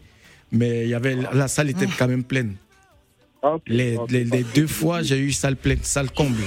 [0.50, 2.54] mais il y avait, la salle était quand même pleine.
[3.44, 3.96] Ah, Les,
[4.56, 6.42] deux fois, j'ai eu salle pleine, salle comble,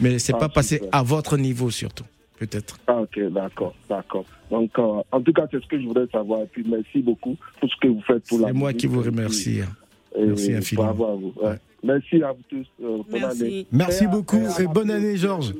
[0.00, 0.88] mais c'est Ah, pas passé super.
[0.92, 2.04] à votre niveau surtout,
[2.38, 2.78] peut-être.
[2.86, 4.24] Ah, ok, d'accord, d'accord.
[4.50, 6.42] Donc, euh, en tout cas, c'est ce que je voudrais savoir.
[6.42, 9.02] Et puis, merci beaucoup pour ce que vous faites pour la C'est moi qui vous
[9.02, 9.60] remercie.
[9.62, 9.68] hein.
[10.16, 10.94] et Merci infiniment.
[10.94, 11.32] Bravo à vous.
[11.42, 11.56] ouais.
[11.82, 12.66] Merci à vous tous.
[12.82, 13.42] euh, bonne Merci.
[13.42, 13.66] année.
[13.70, 15.54] Merci Et beaucoup et à et la bonne année, Georges.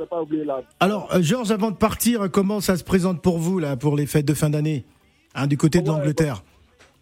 [0.45, 0.63] La.
[0.81, 4.07] Alors, euh, Georges, avant de partir, comment ça se présente pour vous, là, pour les
[4.07, 4.85] fêtes de fin d'année
[5.35, 6.43] hein, Du côté de Ouais, l'Angleterre?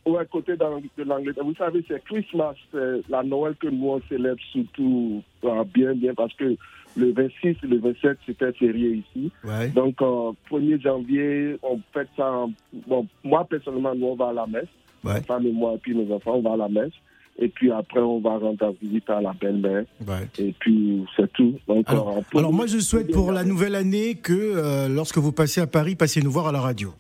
[0.04, 1.44] Ouais, côté de l'Angleterre.
[1.44, 6.12] Vous savez, c'est Christmas, c'est la Noël que nous on célèbre surtout euh, bien, bien,
[6.14, 6.56] parce que
[6.96, 9.30] le 26 et le 27, c'était férié ici.
[9.44, 9.68] Ouais.
[9.68, 12.30] Donc, euh, 1er janvier, on fait ça.
[12.30, 12.52] en-
[12.86, 14.68] Bon, moi, personnellement, nous, on va à la messe.
[15.04, 15.14] Ouais.
[15.14, 16.92] Ma femme et moi, et puis mes enfants, on va à la messe.
[17.36, 19.84] Et puis après, on va rendre visite à la belle-mère.
[20.06, 20.28] Ouais.
[20.38, 21.54] Et puis, c'est tout.
[21.66, 25.32] Donc, Alors, euh, alors moi, je souhaite pour la nouvelle année que euh, lorsque vous
[25.32, 26.92] passez à Paris, passez nous voir à la radio.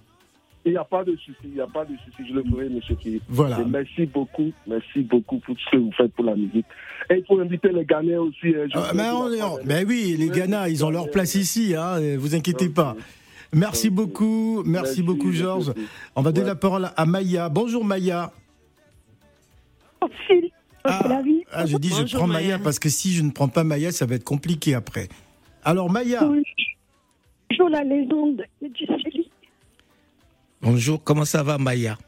[0.66, 2.26] Il n'y a pas de souci, il n'y a pas de souci.
[2.28, 3.20] Je le ferai, monsieur Kiri.
[3.28, 3.60] Voilà.
[3.60, 6.64] Et merci beaucoup, merci beaucoup pour ce que vous faites pour la musique.
[7.10, 8.50] Et pour inviter les Ghanéens aussi.
[8.52, 11.98] je Ah, vous mais, on oui, les Oui, Ghana, ils ont leur place ici, hein,
[12.00, 12.96] euh, vous inquiétez pas.
[13.52, 15.72] Merci beaucoup, merci, Merci, beaucoup, Georges.
[16.16, 16.52] On va donner Ouais.
[16.52, 17.48] la parole à Maya.
[17.50, 18.32] Bonjour, Maya.
[20.26, 20.50] Phil,
[20.82, 21.42] Ah, c'est la vie.
[21.52, 22.40] ah, je dis, je prends Maya.
[22.56, 22.58] Maya.
[22.58, 25.08] parce que si je ne prends pas Maya, ça va être compliqué après.
[25.62, 26.24] Alors, Maya.
[27.50, 29.23] Bonjour la légende du Céline.
[30.64, 31.98] Bonjour, comment ça va, Maya?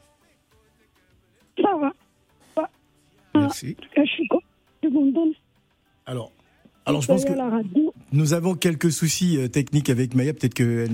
[1.61, 2.69] Ça va.
[3.35, 3.77] Merci.
[3.95, 5.35] Je suis contente.
[6.07, 6.31] Alors,
[6.87, 7.31] alors je pense que
[8.13, 10.33] nous avons quelques soucis euh, techniques avec Maya.
[10.33, 10.89] Peut-être qu'elle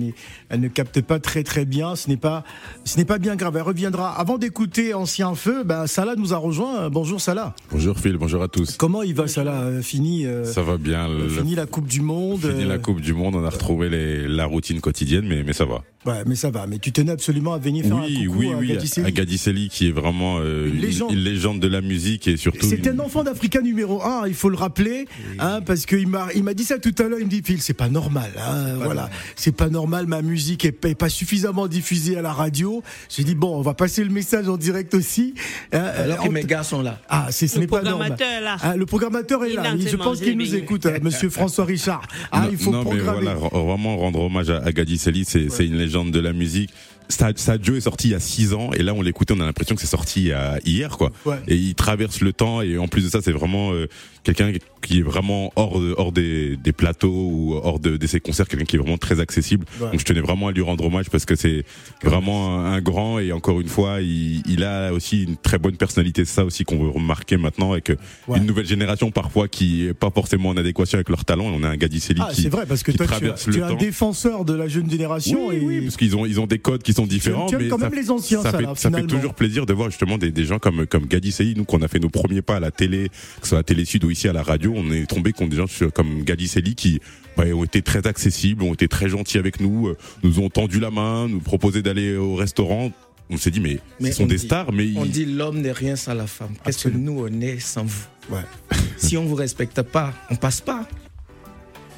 [0.50, 1.96] elle ne capte pas très très bien.
[1.96, 2.44] Ce n'est pas,
[2.86, 3.56] ce n'est pas bien grave.
[3.56, 4.10] Elle reviendra.
[4.20, 6.90] Avant d'écouter Ancien Feu, ben, Salah nous a rejoint.
[6.90, 7.54] Bonjour Salah.
[7.72, 8.76] Bonjour Phil, bonjour à tous.
[8.78, 9.62] Comment il va Salah?
[9.62, 11.08] Euh, Fini, euh, Ça va bien.
[11.08, 12.40] le- fini la Coupe du Monde.
[12.42, 15.54] fini euh, la Coupe du Monde, on a retrouvé les- la routine quotidienne, mais, mais
[15.54, 15.84] ça va.
[16.06, 16.66] Ouais, mais ça va.
[16.68, 19.08] Mais tu tenais absolument à venir faire Oui, un coucou oui, à oui, Gadi Seli.
[19.08, 21.12] à Gadicelli qui est vraiment euh, Une légende.
[21.12, 22.66] une légende de la musique et surtout.
[22.66, 25.06] C'est une- un enfant d'Africa numéro un, il faut le rappeler,
[25.40, 27.20] hein, parce qu'il m'a, il m'a dit ça tout à l'heure.
[27.20, 30.06] Il me dit, Phil, c'est pas normal, hein, voilà, c'est pas normal.
[30.08, 32.84] Ma musique est pas, est pas suffisamment diffusée à la radio.
[33.10, 35.34] J'ai dit bon, on va passer le message en direct aussi.
[35.72, 37.00] hein, Alors que mes gars sont là.
[37.10, 38.10] Ah, c'est ce Le n'est pas normal.
[38.16, 38.58] programmateur est là.
[38.62, 39.72] Ah, le programmateur est Il là.
[39.72, 42.02] a Je pense qu'il nous écoute, hein, Monsieur François Richard.
[42.32, 43.34] Ah, non, il faut non, mais programmer.
[43.34, 46.70] voilà, vraiment rendre hommage à, à c'est c'est une légende de la musique.
[47.10, 49.46] Sa- Sadio est sorti il y a 6 ans et là on l'écoutait, on a
[49.46, 50.32] l'impression que c'est sorti
[50.66, 51.12] hier quoi.
[51.26, 51.38] Ouais.
[51.48, 53.88] Et il traverse le temps et en plus de ça c'est vraiment euh,
[54.24, 58.48] quelqu'un qui est vraiment hors hors des, des plateaux ou hors de, de ses concerts,
[58.48, 59.66] quelqu'un qui est vraiment très accessible.
[59.80, 59.92] Ouais.
[59.92, 61.64] Donc je tenais vraiment à lui rendre hommage parce que c'est
[62.04, 65.78] vraiment un, un grand et encore une fois il, il a aussi une très bonne
[65.78, 66.26] personnalité.
[66.26, 67.92] C'est ça aussi qu'on veut remarquer maintenant avec
[68.28, 68.38] Ouais.
[68.38, 71.52] une nouvelle génération parfois qui est pas forcément en adéquation avec leur talent.
[71.52, 73.62] Et on a un Gadicelli Ah, qui c'est vrai, parce que toi, tu, as- es
[73.62, 75.48] un défenseur de la jeune génération.
[75.48, 75.60] Oui, et...
[75.66, 77.78] oui, parce qu'ils ont ils ont des codes qui sont différents, tu aimes mais quand
[77.80, 79.08] ça, même les anciens, ça ça, fait, là, ça fait finalement.
[79.08, 81.88] toujours plaisir de voir justement des, des gens comme comme Gadi Seli, nous qu'on a
[81.88, 84.28] fait nos premiers pas à la télé, que ce soit à Télé Sud ou ici
[84.28, 87.00] à la radio, on est tombé contre des gens sur- comme Gadi Seli qui
[87.38, 90.80] bah, ont été très accessibles, ont été très gentils avec nous, euh, nous ont tendu
[90.80, 92.92] la main, nous proposaient d'aller au restaurant.
[93.30, 95.26] On s'est dit mais, Mais ce sont on des dit- stars, mais On ils- dit
[95.26, 96.54] l'homme n'est rien sans la femme.
[96.66, 98.04] Qu'est-ce que nous on est sans vous?
[98.30, 98.42] Ouais.
[98.98, 100.88] Si on vous respecte pas, on passe pas.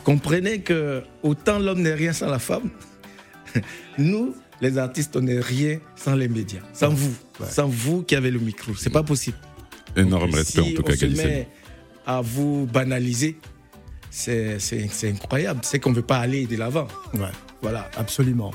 [0.04, 2.70] Comprenez que autant l'homme n'est rien sans la femme,
[3.98, 7.14] nous, les artistes, on n'est rien sans les médias, sans vous,
[7.50, 8.74] sans vous qui avez le micro.
[8.76, 9.38] C'est pas possible.
[9.96, 11.48] Énorme Donc, respect si en tout cas, met
[12.06, 13.38] à vous banaliser,
[14.10, 14.60] c'est
[15.04, 15.62] incroyable.
[15.64, 16.88] C'est qu'on ne veut pas aller de l'avant.
[17.14, 17.22] Ouais.
[17.66, 17.90] Voilà.
[17.98, 18.52] Absolument.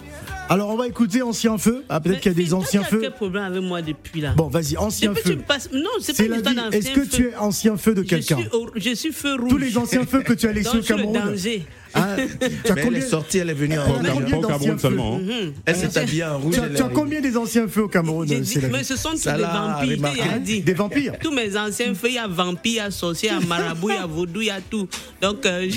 [0.48, 1.84] Alors, on va écouter Ancien Feu.
[1.88, 3.00] Ah, peut-être qu'il y a des anciens feux.
[3.00, 5.38] quel problème avec moi depuis là Bon, vas-y, Ancien Depuis, Feu.
[5.46, 7.08] passes- Non, c'est pas une d'ancien Est-ce que feu.
[7.10, 9.48] tu es ancien feu de quelqu'un au- Je suis feu rouge.
[9.50, 11.20] Tous les anciens feux que tu as laissés au je suis le Cameroun.
[11.32, 11.64] danger.
[11.92, 12.28] Ah, tu as
[12.74, 13.96] Mais elle combien est sortie, elle est venue en a rouge.
[14.12, 15.16] combien Pas au d'anciens Cameroun feux seulement.
[15.16, 15.50] hein.
[15.66, 16.54] Elle s'est habillée en rouge.
[16.54, 19.30] Tu as, tu combien des anciens feux au Cameroun dit- mais ce sont tous des
[19.30, 20.22] vampires, il remarqué.
[20.22, 20.60] a dit.
[20.62, 23.40] Des vampires Tous mes anciens feux, il y a vampire, il y a sorcier, il
[23.40, 24.88] y a marabout, il y a vaudou, il y a tout.
[25.20, 25.68] Donc, euh,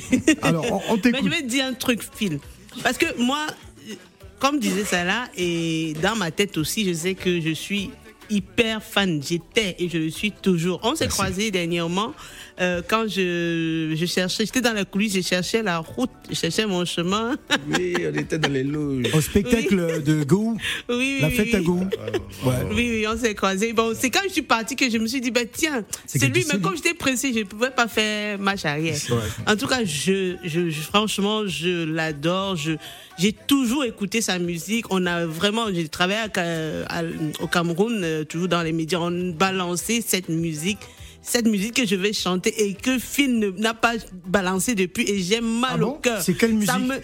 [0.43, 1.21] Alors, on, mais t'écoute.
[1.25, 2.39] je vais te dire un truc, Phil.
[2.82, 3.47] Parce que moi,
[4.39, 7.91] comme disait là, et dans ma tête aussi, je sais que je suis
[8.30, 9.21] hyper fan.
[9.21, 10.80] J'étais et je le suis toujours.
[10.84, 12.13] On s'est croisés dernièrement
[12.62, 16.66] euh, quand je, je cherchais, j'étais dans la coulisse, je cherchais la route, je cherchais
[16.66, 17.36] mon chemin.
[17.68, 19.08] Oui, on était dans les loges.
[19.14, 20.58] Au spectacle de Gou,
[20.89, 21.60] Oui, oui, la oui, fête à.
[21.62, 21.80] Gou.
[22.45, 22.54] Ouais.
[22.72, 23.74] Oui, oui, on s'est croisés.
[23.74, 26.45] Bon, c'est quand je suis partie que je me suis dit, ben tiens, C'est lui,
[26.54, 28.95] mais comme j'étais pressée, je ne pouvais pas faire marche arrière.
[29.10, 29.51] Ouais.
[29.51, 32.56] En tout cas, je, je, je- franchement, je l'adore.
[32.56, 32.74] Je,
[33.18, 34.86] j'ai toujours écouté sa musique.
[34.91, 37.04] On a vraiment, j'ai travaillé à Ca- à-
[37.41, 40.80] au Cameroun, euh, toujours dans les médias, on balançait cette musique.
[41.26, 43.93] Cette musique que je vais chanter et que Phil n'a pas
[44.26, 46.21] balancé depuis et j'ai mal Ah bon au cœur.
[46.21, 46.95] C'est quelle musique ça me,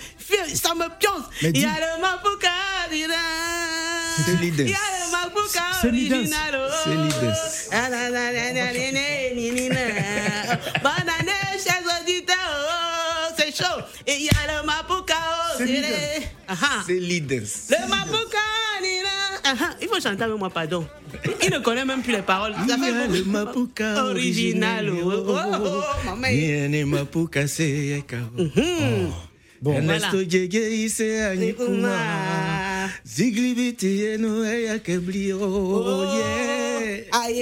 [0.53, 1.23] ça me pionce.
[1.41, 2.49] Il y a le Mapuka.
[2.89, 4.65] C'est Il l'idée.
[4.65, 6.29] y a le Mapuka C'est l'idée.
[6.83, 7.39] C'est l'idée.
[10.83, 11.11] Bonne
[11.63, 13.33] chers auditeurs.
[13.37, 13.81] C'est chaud.
[14.05, 15.15] Et il y a le Mapuka.
[15.57, 16.27] C'est l'idée.
[16.47, 16.83] Ah, ah.
[16.85, 17.39] C'est l'idée.
[17.69, 18.48] Le Mapuka.
[19.49, 19.75] Ah, ah.
[19.81, 20.85] Il faut chanter avec moi, pardon.
[21.43, 22.53] Il ne connaît même plus les paroles.
[22.67, 23.13] Ça fait Il y a beaucoup.
[23.13, 24.89] le Mapuka original.
[24.89, 26.27] oh, oh, oh, oh, maman.
[26.27, 28.17] Niene Mapuka seyeka.
[29.61, 31.89] Bon, Ernesto Jege ise anyikuma.
[31.91, 32.87] Ah.
[33.03, 34.77] Ziglibiti yenu eya.
[35.41, 36.05] Oh.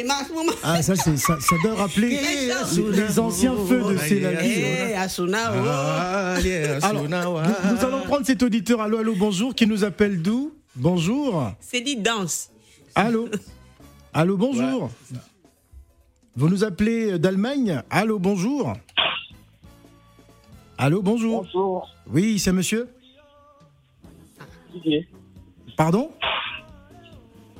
[0.06, 0.54] Maman.
[0.64, 4.22] Ah, ça, c'est, ça, ça doit rappeler les, anciens feux de vie.
[4.24, 5.36] Eh, oh.
[5.70, 6.36] Ah,
[6.84, 8.82] Alors, nous allons prendre cet auditeur.
[8.82, 10.57] Allô, allô, bonjour, qui nous appelle d'où?
[10.78, 11.52] Bonjour.
[11.60, 12.52] C'est dit danse.
[12.96, 13.28] Allô
[14.14, 14.90] Allô, bonjour.
[16.36, 17.82] Vous nous appelez d'Allemagne?
[17.90, 18.74] Allô, bonjour.
[20.78, 21.44] Allô, bonjour.
[21.44, 22.88] Bonjour, Oui, c'est monsieur?
[24.74, 25.08] Didier.
[25.76, 26.12] Pardon?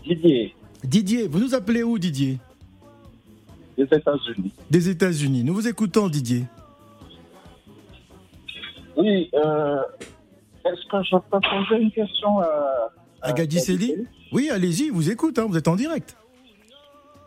[0.06, 2.38] Didier, Didier, vous nous appelez où, Didier?
[3.78, 4.54] Des États-Unis.
[4.70, 5.44] Des États-Unis.
[5.44, 6.46] Nous vous écoutons, Didier.
[8.96, 9.82] Oui, euh,
[10.66, 12.90] est-ce que je peux poser une question à,
[13.28, 13.94] À Gadi Seli
[14.32, 16.16] Oui, allez-y, vous écoute, hein, vous êtes en direct.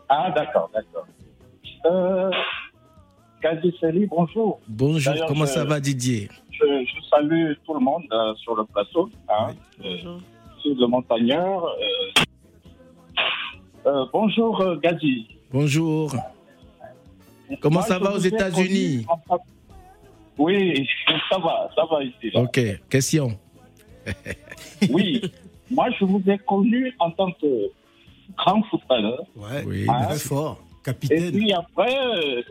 [0.09, 1.05] Ah, d'accord, d'accord.
[1.85, 2.31] Euh,
[3.41, 4.59] Gadi Seli, bonjour.
[4.67, 8.65] Bonjour, comment je- ça va Didier Je, je salue tout le monde euh, sur le
[8.65, 9.09] plateau.
[9.29, 10.21] Hein, Bonjour.
[10.61, 11.63] Sur le montagnard.
[11.65, 12.23] euh.
[13.87, 15.27] Euh, bonjour, euh, Gadi.
[15.51, 16.13] Bonjour.
[17.61, 19.05] Comment Moi, ça va aux États-Unis
[20.37, 20.87] Oui,
[21.31, 22.31] ça va, ça va ici.
[22.33, 22.41] là.
[22.41, 23.37] Ok, question.
[24.89, 25.21] Oui,
[25.71, 27.69] moi je vous ai connu en tant que
[28.37, 29.21] grand footballeur.
[29.35, 30.05] Ouais, Oui, Ah.
[30.07, 30.59] très fort.
[30.61, 31.31] Et Capitaine.
[31.31, 32.41] puis après, euh,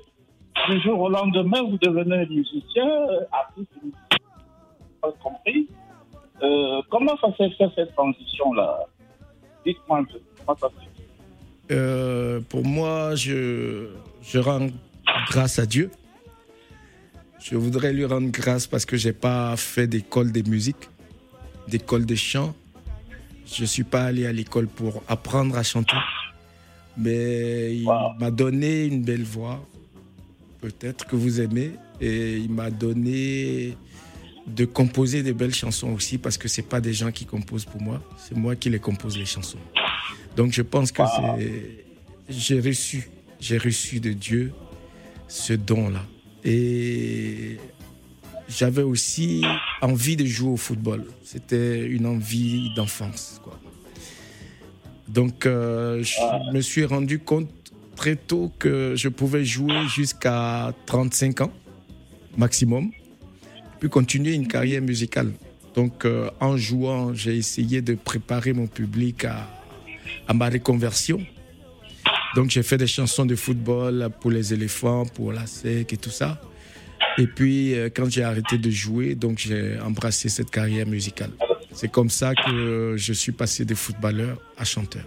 [0.69, 4.19] du jour au lendemain, vous devenez musicien, euh, artiste, musicien,
[5.01, 5.69] pas compris.
[6.43, 8.87] Euh, comment ça s'est fait cette transition-là?
[9.67, 10.21] Dites-moi un peu.
[10.47, 13.89] Comment ça s'est fait Euh, pour moi, je,
[14.23, 14.69] je rends
[15.31, 15.91] grâce à Dieu.
[17.41, 20.89] Je voudrais lui rendre grâce parce que j'ai pas fait d'école de musique,
[21.69, 22.55] d'école de chant.
[23.53, 25.97] Je suis pas allé à l'école pour apprendre à chanter,
[26.97, 27.89] mais il
[28.19, 29.65] m'a donné une belle voix,
[30.61, 33.77] peut-être que vous aimez, et il m'a donné
[34.47, 37.83] de composer des belles chansons aussi parce que c'est pas des gens qui composent pour
[37.83, 39.59] moi, c'est moi qui les compose les chansons.
[40.37, 41.03] Donc je pense que
[41.39, 41.85] c'est
[42.29, 44.53] j'ai reçu, j'ai reçu de Dieu
[45.29, 46.05] ce don-là.
[46.45, 47.59] Et
[48.51, 49.45] j'avais aussi
[49.81, 51.05] envie de jouer au football.
[51.23, 53.41] C'était une envie d'enfance.
[53.43, 53.59] quoi.
[55.09, 57.49] Donc je me suis rendu compte
[57.97, 61.53] très tôt que je pouvais jouer jusqu'à 35 ans
[62.37, 62.91] maximum,
[63.79, 65.33] puis continuer une carrière musicale.
[65.75, 69.47] Donc euh, en jouant, j'ai essayé de préparer mon public à,
[70.27, 71.21] à ma reconversion.
[72.35, 76.11] Donc j'ai fait des chansons de football pour les éléphants, pour la SEC et tout
[76.11, 76.41] ça.
[77.21, 81.31] Et puis euh, quand j'ai arrêté de jouer, donc j'ai embrassé cette carrière musicale.
[81.71, 85.05] C'est comme ça que je suis passé de footballeur à chanteur.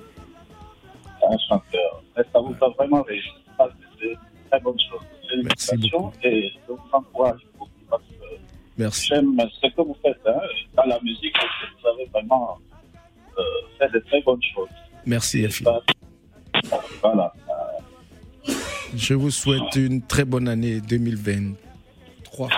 [1.28, 2.04] Un chanteur.
[2.16, 3.30] Ça vous a vraiment réussi.
[3.58, 5.02] C'est une très bonne chose.
[5.28, 8.38] Félicitations et je vous encourage beaucoup parce que
[8.78, 9.08] Merci.
[9.08, 10.22] J'aime ce que vous faites.
[10.28, 10.40] Hein.
[10.76, 11.36] Dans la musique,
[11.82, 12.60] vous avez vraiment
[13.40, 13.42] euh,
[13.80, 14.70] fait de très bonnes choses.
[15.08, 15.64] Merci, Afi.
[17.02, 17.34] Voilà.
[18.96, 20.80] Je vous souhaite une très bonne année
[22.38, 22.50] 2023.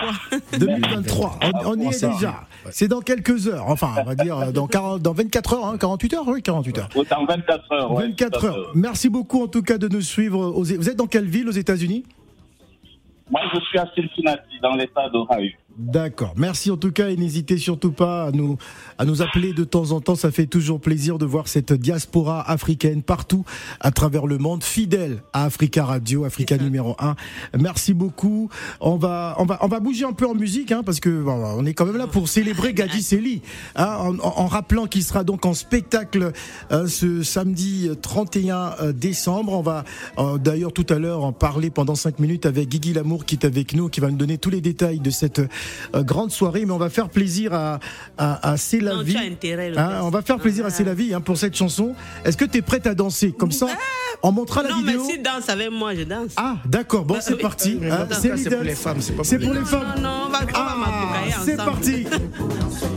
[0.58, 2.40] 2023, on, on y est déjà.
[2.70, 6.14] C'est dans quelques heures, enfin, on va dire dans, 40 dans 24 heures, hein, 48
[6.14, 6.88] heures, oui, 48 heures.
[7.10, 7.92] Dans 24 heures.
[7.92, 8.70] ouais, 24 tout à heures.
[8.74, 10.38] Merci beaucoup en tout cas de nous suivre.
[10.40, 12.04] aux- Vous êtes dans quelle ville aux États-Unis?
[13.30, 15.50] Moi, je suis à Cincinnati, dans l'État d'Ohio.
[15.78, 16.32] D'accord.
[16.38, 18.56] Merci en tout cas et n'hésitez surtout pas à nous,
[18.96, 20.14] à nous appeler de temps en temps.
[20.14, 23.44] Ça fait toujours plaisir de voir cette diaspora africaine partout
[23.80, 27.14] à travers le monde, fidèle à Africa Radio, Africa numéro 1.
[27.58, 28.48] Merci beaucoup.
[28.80, 31.34] On va, on va, on va bouger un peu en musique, hein, parce que bon,
[31.58, 33.42] on est quand même là pour célébrer Gadi Seli,
[33.74, 36.32] hein, en, en- rappelant qu'il sera donc en spectacle
[36.72, 39.52] euh, ce samedi 31 euh, décembre.
[39.52, 39.84] On va
[40.18, 43.44] euh, d'ailleurs tout à l'heure en parler pendant 5 minutes avec Guigui Lamour qui est
[43.44, 45.42] avec nous, qui va nous donner tous les détails de cette
[45.94, 46.64] grande soirée.
[46.66, 47.78] Mais on va faire plaisir à,
[48.18, 49.16] à, à C'est la Non, vie.
[49.16, 51.94] intérêt, Hein, on va faire plaisir à C'est la vie hein, pour cette chanson.
[52.24, 53.66] Est-ce que tu es prête à danser Comme ça,
[54.22, 55.02] on montrera la non, vidéo.
[55.06, 56.32] mais si danse avec moi, je danse.
[56.36, 57.42] Ah, d'accord, bon, c'est oui.
[57.42, 57.78] parti.
[57.82, 59.94] Hein, attends, c'est c'est pour les femmes, c'est pas C'est pour les femmes.
[59.96, 62.06] Non, non, on va- on va m'accompagner Ah, c'est parti.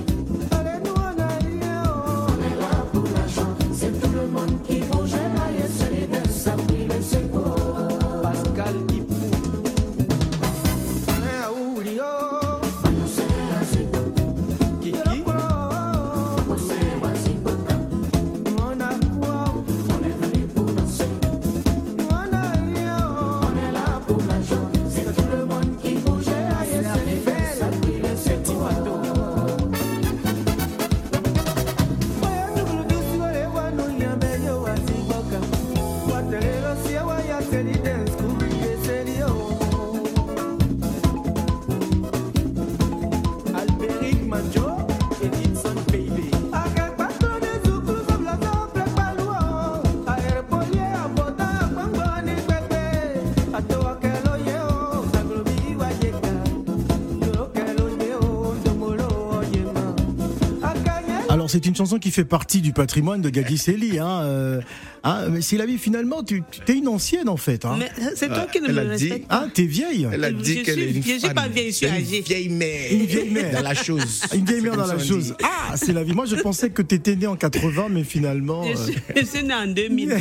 [61.50, 63.98] Alors c'est une chanson qui fait partie du patrimoine de Gadi Seli.
[63.98, 64.62] Hein, euh,
[65.04, 67.66] hein, mais c'est la vie finalement, tu tu- es une ancienne en fait.
[67.66, 67.78] Hein.
[67.80, 69.46] Mais c'est toi qui ne Elle me a dit- respectes pas.
[69.46, 70.08] Ah, t'es vieille.
[70.14, 72.18] Elle a dit Je qu'elle est suis- une je suis pas vieille, je suis âgée.
[72.20, 72.92] Une vieille mère.
[72.92, 73.52] Une vieille mère.
[73.56, 74.22] Dans la chose.
[74.36, 75.26] Une vieille mère C'est dans la chose.
[75.26, 75.34] dit.
[75.44, 76.14] Ah, c'est la vie.
[76.14, 78.64] Moi, je pensais que tu étais né en 80, mais finalement.
[78.66, 80.18] Je euh, suis, je suis née en 2000.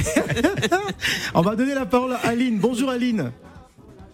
[1.34, 2.58] On va donner la parole à Aline.
[2.58, 3.32] Bonjour Aline.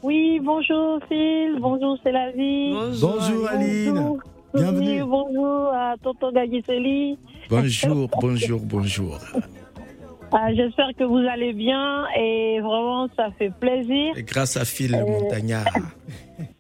[0.03, 2.73] Oui, bonjour Phil, bonjour c'est la vie.
[3.01, 3.93] Bonjour, Aline.
[3.95, 4.19] Bonjour.
[4.55, 5.03] Bienvenue.
[5.05, 7.19] Bonjour à Tonton Gagiseli.
[7.51, 9.19] Bonjour, bonjour, bonjour.
[10.33, 14.17] Ah, J'espère que vous allez bien et vraiment ça fait plaisir.
[14.17, 15.67] Et grâce à Phil Montagnard,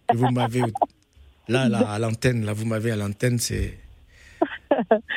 [0.09, 0.63] que vous m'avez
[1.49, 3.79] là, là, à l'antenne, là, vous m'avez à l'antenne, c'est.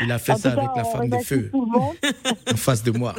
[0.02, 3.16] Il a fait En ça avec cas, la femme de feu en face de moi.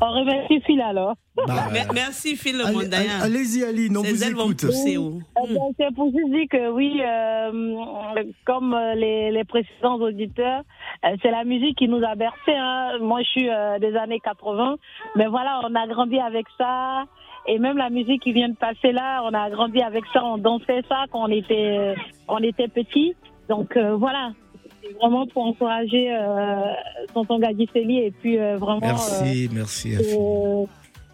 [0.00, 1.14] On remercie Phil alors.
[1.36, 3.20] Bah, Mer- Merci Phil allez- Mondayan.
[3.22, 4.64] Allez-y Aline, on Ces vous écoute.
[4.64, 10.62] Eh C'est pour juste dire que oui, euh, comme euh, les, les précédents auditeurs,
[11.04, 12.52] euh, c'est la musique qui nous a bercé.
[12.54, 12.98] Hein.
[13.00, 14.76] Moi, je suis euh, des années 80,
[15.16, 17.04] mais voilà, on a grandi avec ça.
[17.48, 20.36] Et même la musique qui vient de passer là, on a grandi avec ça, on
[20.36, 21.94] dansait ça quand on était,
[22.28, 23.14] on était petits.
[23.48, 24.32] Donc euh, voilà,
[24.88, 26.56] c'est vraiment pour encourager euh,
[27.14, 28.80] tonton Gadiseli et puis euh, vraiment.
[28.80, 29.94] Merci, merci.
[29.96, 30.64] euh,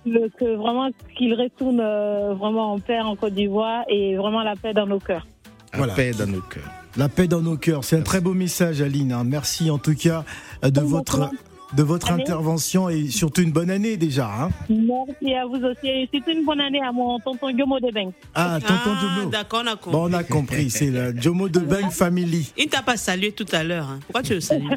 [0.07, 4.57] le- que vraiment qu'il retourne euh, vraiment en paix en Côte d'Ivoire et vraiment la
[4.57, 5.27] paix dans nos cœurs.
[5.73, 5.95] La Voilà.
[5.95, 6.71] paix dans nos cœurs.
[6.97, 7.85] La paix dans nos cœurs.
[7.85, 9.13] C'est un très beau message Aline.
[9.13, 9.25] hein.
[9.25, 10.25] Merci en tout cas
[10.63, 11.31] de votre,
[11.75, 12.23] de votre Allez.
[12.23, 14.29] intervention et surtout une bonne année déjà.
[14.29, 14.51] hein.
[14.69, 18.11] Merci à vous aussi et surtout une bonne année à mon tonton Guillaume Debeng.
[18.35, 19.31] Ah, tonton Ah, Jomo.
[19.31, 19.91] d'accord, on a compris.
[19.93, 22.53] Bon, on a compris, c'est le Jomo de Bang Family.
[22.59, 23.89] Il ne t'a pas salué tout à l'heure.
[23.89, 24.01] hein.
[24.07, 24.69] Pourquoi tu le salues?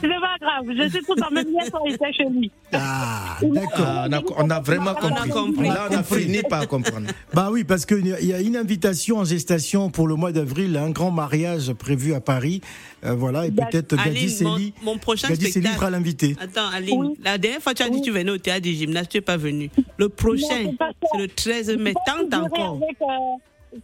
[0.00, 2.50] C'est pas grave, je suis tout en même bien quand il était chez lui.
[2.72, 3.86] Ah, d'accord.
[3.86, 5.30] Ah, on, a, on a vraiment On a compris.
[5.30, 5.68] compris.
[5.68, 7.06] Là, on a fini par comprendre.
[7.34, 10.90] Bah oui, parce qu'il y a une invitation en gestation pour le mois d'avril, un
[10.90, 12.60] grand mariage prévu à Paris.
[13.04, 14.72] Euh, voilà, et peut-être Gadi Seli.
[14.82, 15.76] mon, mon prochain Gadi Seli spectacle.
[15.76, 16.36] sera l'invité.
[16.40, 19.08] Attends, Aline, la dernière fois tu as dit que tu venais au théâtre du gymnase,
[19.08, 19.70] tu n'es pas venu.
[19.98, 20.72] Le prochain,
[21.12, 21.92] c'est le 13 mai.
[22.06, 22.76] Tente encore.
[22.82, 23.04] avec, euh,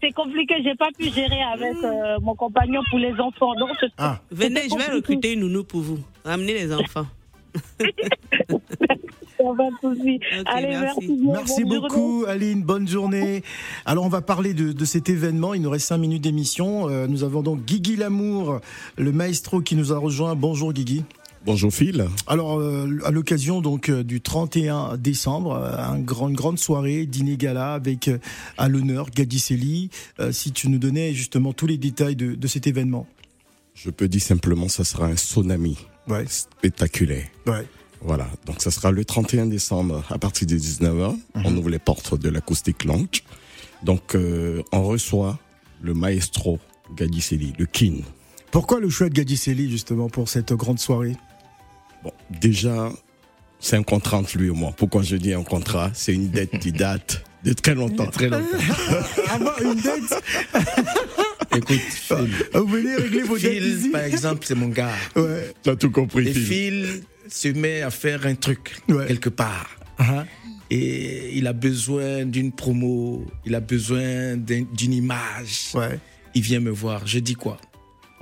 [0.01, 3.55] c'est compliqué, j'ai pas pu gérer avec euh, mon compagnon pour les enfants.
[3.59, 5.99] Donc, Ah, Venez, je vais recruter une nounou pour vous.
[6.24, 7.07] Ramenez les enfants.
[9.38, 10.20] ça va de souci.
[10.38, 11.18] Ok, Allez, merci.
[11.22, 11.64] merci.
[11.64, 12.62] beaucoup, Aline.
[12.62, 13.43] Bonne journée.
[13.84, 15.55] Alors, on va parler de, de cet événement.
[15.55, 16.88] Il nous reste cinq minutes d'émission.
[16.88, 18.61] Euh, nous avons donc Guigui Lamour,
[18.97, 20.34] le maestro qui nous a rejoint.
[20.34, 21.05] Bonjour, Guigui.
[21.45, 22.07] Bonjour Phil.
[22.28, 27.05] Alors euh, à l'occasion donc euh, du 31 décembre, euh, un grand, une grande soirée
[27.05, 28.09] dîner gala avec
[28.59, 29.90] à l'honneur Gadicelli.
[30.30, 33.07] Si tu nous donnais justement tous les détails de, de cet événement.
[33.74, 35.78] Je peux dire simplement, ça sera un tsunami
[36.09, 36.24] Ouais.
[36.28, 37.26] spectaculaire.
[37.47, 37.66] Ouais.
[38.01, 41.16] Voilà, donc ça sera le 31 décembre à partir de 19h.
[41.36, 43.22] On ouvre les portes de l'acoustique lounge.
[43.82, 44.16] Donc
[44.72, 45.38] on reçoit
[45.80, 46.59] le maestro
[46.97, 48.03] Gadicelli, le king.
[48.53, 51.16] Pourquoi le choix de Gadicelli justement pour cette grande soirée?
[52.03, 52.90] Bon, déjà,
[53.61, 54.72] c'est un contrat entre lui et moi.
[54.76, 55.90] Pourquoi je dis un contrat?
[55.94, 58.07] C'est une dette qui date de très longtemps.
[58.07, 58.46] Très longtemps.
[59.30, 60.22] Avoir une dette
[61.57, 62.28] Écoute, Phil.
[62.55, 63.88] Vous venez régler vos dettes Phil, ici?
[63.90, 64.90] par exemple, c'est mon gars.
[65.16, 65.53] Ouais.
[65.62, 66.44] T'as tout compris, Et Phil.
[66.86, 69.07] Phil se met à faire un truc Ouais.
[69.07, 69.70] quelque part.
[69.98, 70.24] Ah,
[70.70, 75.68] Et il a besoin d'une promo, il a besoin d'un- d'une image.
[75.74, 75.98] Ouais.
[76.34, 77.07] Il vient me voir.
[77.07, 77.59] Je dis quoi?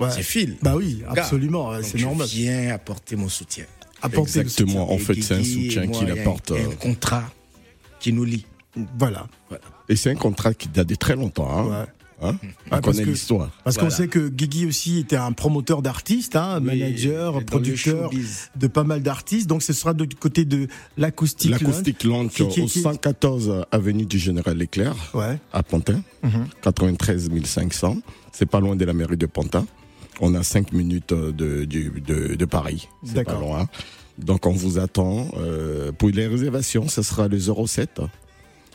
[0.01, 0.11] Ouais.
[0.11, 0.57] C'est Phil.
[0.61, 2.27] Bah oui, absolument, c'est je normal.
[2.27, 3.65] viens apporter mon soutien.
[4.01, 6.51] Apporter Exactement, en fait, c'est un soutien qu'il il y a apporte.
[6.51, 7.23] Un, euh, un contrat
[7.99, 8.45] qui nous lie.
[8.97, 9.27] Voilà.
[9.89, 11.49] Et c'est un contrat qui date de très longtemps.
[11.51, 11.65] Hein.
[11.69, 11.85] Ouais.
[12.23, 12.37] Hein
[12.71, 13.49] On Ouais, connaît que- l'histoire.
[13.63, 13.95] Parce qu'on Voilà.
[13.95, 18.11] sait que Guigui aussi était un promoteur d'artistes, hein, Oui, manager, producteur
[18.55, 19.47] de pas mal d'artistes.
[19.47, 21.49] Donc ce sera du côté de l'acoustique.
[21.49, 25.39] L'acoustique lounge Qui- qui- au qui- 114 avenue du Général Leclerc Ouais.
[25.51, 26.45] à Pantin, Mhm.
[26.61, 27.97] 93 500.
[28.31, 29.65] C'est pas loin de la mairie de Pantin.
[30.19, 32.87] On a 5 minutes euh, de, de, de Paris.
[33.03, 33.41] C'est pas D'accord.
[33.41, 33.69] loin.
[34.17, 35.27] Donc on vous attend.
[35.37, 38.01] Euh, pour les réservations, ce sera le 07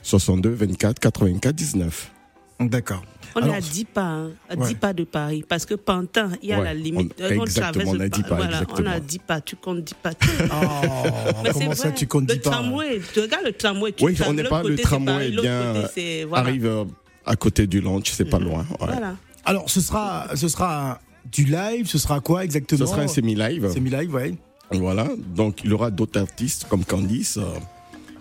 [0.03, 2.12] 62 24 84 19.
[2.61, 3.03] D'accord.
[3.34, 4.68] On Alors, est à 10 pas, hein, à ouais.
[4.68, 5.45] 10 pas de Paris.
[5.47, 7.12] Parce que Pantin, il y a Ouais, la limite.
[7.20, 9.84] on- Euh, exactement, on le a 10 pas, Voilà, on a 10 pas, tu comptes
[9.84, 10.12] 10 pas.
[10.14, 10.24] Oh,
[11.45, 11.95] Mais comment ça, vrai.
[11.95, 14.62] tu comptes Le 10 pas tramway, tu regardes le tramway, tu Oui, on n'est pas
[14.62, 16.45] le tramway bien côté, c'est- voilà.
[16.45, 16.84] arrive euh,
[17.26, 18.61] à côté du lounge, c'est pas loin.
[18.80, 18.87] ouais.
[18.89, 19.16] Voilà.
[19.45, 20.99] Alors ce sera, ce sera
[21.32, 23.70] du live, ce sera quoi exactement Ce sera un semi-live.
[23.72, 24.34] Semi-live, ouais.
[24.72, 27.44] Voilà, donc il y aura d'autres artistes comme Candice euh,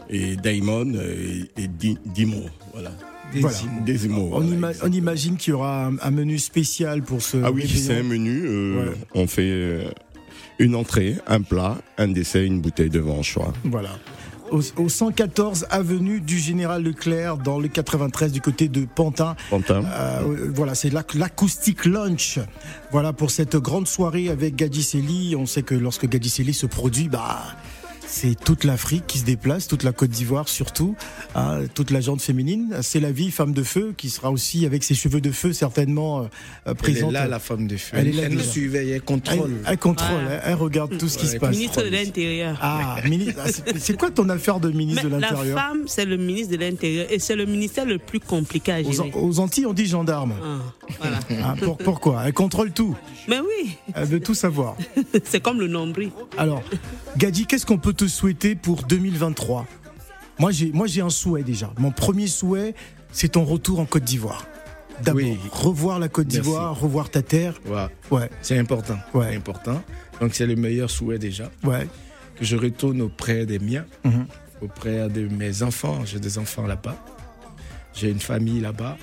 [0.09, 2.41] et Damon euh, et, et Di- Dimo.
[2.73, 2.91] Voilà.
[4.31, 7.37] On, voilà, ima- on imagine qu'il y aura un, un menu spécial pour ce.
[7.43, 8.43] Ah oui, c'est un menu.
[8.45, 8.91] euh.
[9.15, 9.89] On fait euh,
[10.59, 13.51] une entrée, un plat, un dessert, une bouteille de vin choix.
[13.63, 13.97] Voilà.
[14.51, 19.35] Au, au 114 avenue du Général Leclerc, dans le 93 du côté de Pantin.
[19.49, 19.83] Pantin.
[19.85, 22.39] Euh, voilà, c'est l'ac- l'acoustique lunch.
[22.91, 25.35] Voilà pour cette grande soirée avec Gadicelli.
[25.35, 27.41] On sait que lorsque Gadicelli se produit, bah.
[28.18, 30.95] C'est toute l'Afrique qui se déplace, toute la Côte d'Ivoire surtout,
[31.36, 32.74] hein, toute la gente féminine.
[32.82, 36.22] C'est la vie, femme de feu, qui sera aussi avec ses cheveux de feu certainement
[36.22, 36.26] euh,
[36.66, 37.09] Elle présente.
[37.09, 37.97] est là, la femme de feu.
[37.99, 39.51] Elle est Elle, là nous surveille, elle contrôle.
[39.66, 40.32] Elle, elle contrôle, Voilà.
[40.36, 41.55] elle, elle regarde tout ce qui Ouais, se passe.
[41.57, 42.57] Ministre de l'Intérieur.
[42.61, 43.47] Ah, ah,
[43.78, 46.57] c'est- quoi ton affaire de ministre Mais de la l'Intérieur femme, c'est le ministre de
[46.57, 49.11] l'Intérieur et c'est le ministère le plus compliqué à gérer.
[49.13, 50.36] aux Antilles, on dit gendarme.
[50.41, 51.20] Ah, voilà.
[51.43, 52.24] Ah, pour- pourquoi?
[52.26, 52.95] Elle contrôle tout.
[53.28, 54.78] Mais oui, Elle veut tout savoir.
[55.26, 56.11] c'est comme le nombril.
[56.38, 56.63] Alors,
[57.18, 59.65] Gadi, qu'est-ce qu'on peut te souhaiter pour 2023
[60.39, 61.71] Moi, j'ai, moi, j'ai un souhait déjà.
[61.77, 62.73] Mon premier souhait,
[63.11, 64.45] c'est ton retour en Côte d'Ivoire.
[65.03, 65.37] D'abord, Oui.
[65.51, 67.53] revoir la Côte d'Ivoire, revoir ta terre.
[67.65, 67.89] Voilà.
[68.11, 68.97] Ouais, C'est important.
[69.13, 69.27] Ouais.
[69.31, 69.81] C'est important.
[70.21, 71.49] Donc c'est le meilleur souhait déjà.
[71.63, 71.87] ouais.
[72.37, 74.27] Que je retourne auprès des miens, Mhm.
[74.61, 76.03] auprès de mes enfants.
[76.05, 76.97] J'ai des enfants là-bas.
[77.93, 78.97] J'ai une famille là-bas.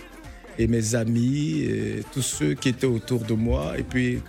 [0.59, 3.79] Et mes amis, et tous ceux qui étaient autour de moi.
[3.79, 4.21] Et puis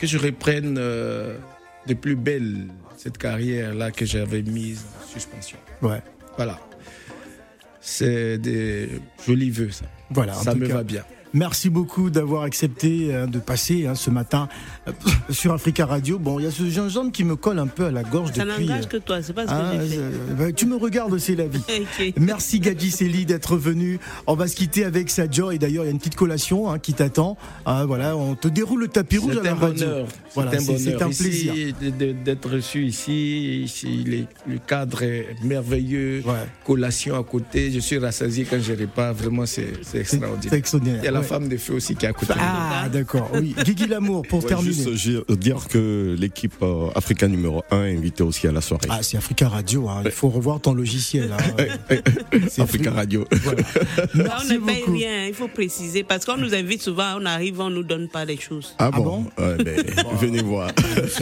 [0.00, 1.38] que je reprenne euh,
[1.86, 2.66] de plus belle
[2.96, 5.58] cette carrière-là que j'avais mise en suspension.
[5.82, 6.02] Ouais.
[6.36, 6.58] Voilà.
[7.80, 8.88] C'est des
[9.26, 9.84] jolis vœux, ça.
[10.10, 10.74] Voilà, ça me cas.
[10.74, 11.04] va bien.
[11.36, 14.48] Merci beaucoup d'avoir accepté euh, de passer hein, ce matin
[14.88, 14.92] euh,
[15.28, 16.18] sur Africa Radio.
[16.18, 18.46] Bon, il y a ce gingembre qui me colle un peu à la gorge Ça
[18.46, 18.64] depuis.
[18.66, 19.96] n'engage euh, que toi, c'est pas ce que ah, j'ai fait.
[19.98, 21.60] euh, bah, tu me regardes, c'est la vie.
[22.16, 23.98] Merci Gadji Célie d'être venu.
[24.26, 26.78] On va se quitter avec Sadio et d'ailleurs il y a une petite collation hein,
[26.78, 27.36] qui t'attend.
[27.66, 29.86] Ah, voilà, on te déroule le tapis rouge à C'est la un radio.
[30.34, 30.80] Voilà, c'est un bonheur.
[30.80, 31.54] c'est un plaisir.
[32.24, 33.62] D'être reçu ici.
[33.64, 36.22] ici les- le cadre est merveilleux.
[36.64, 37.70] Collation à côté.
[37.72, 39.12] Je suis rassasié quand je repars.
[39.12, 40.50] Vraiment, c'est c'est extraordinaire.
[40.50, 41.25] c'est extraordinaire, Il y a la ouais.
[41.26, 42.32] Femme de feu aussi qui est à côté.
[42.38, 43.54] Ah d'accord, oui.
[43.64, 44.72] Guigui Lamour pour Ouais, terminer.
[44.72, 48.86] Juste dire- dire que l'équipe euh, Africa numéro 1 est invitée aussi à la soirée.
[48.90, 50.02] Ah, c'est Africa Radio, hein.
[50.04, 51.32] il faut revoir ton logiciel.
[51.32, 51.64] hein.
[52.48, 52.96] C'est Africa fou.
[52.96, 53.24] Radio.
[54.14, 56.02] Là, on ne paye rien, il faut préciser.
[56.04, 58.74] Parce qu'on nous invite souvent, on arrive, on ne nous donne pas les choses.
[58.78, 59.84] Ah bon, Ouais, ben,
[60.20, 60.70] Venez voir.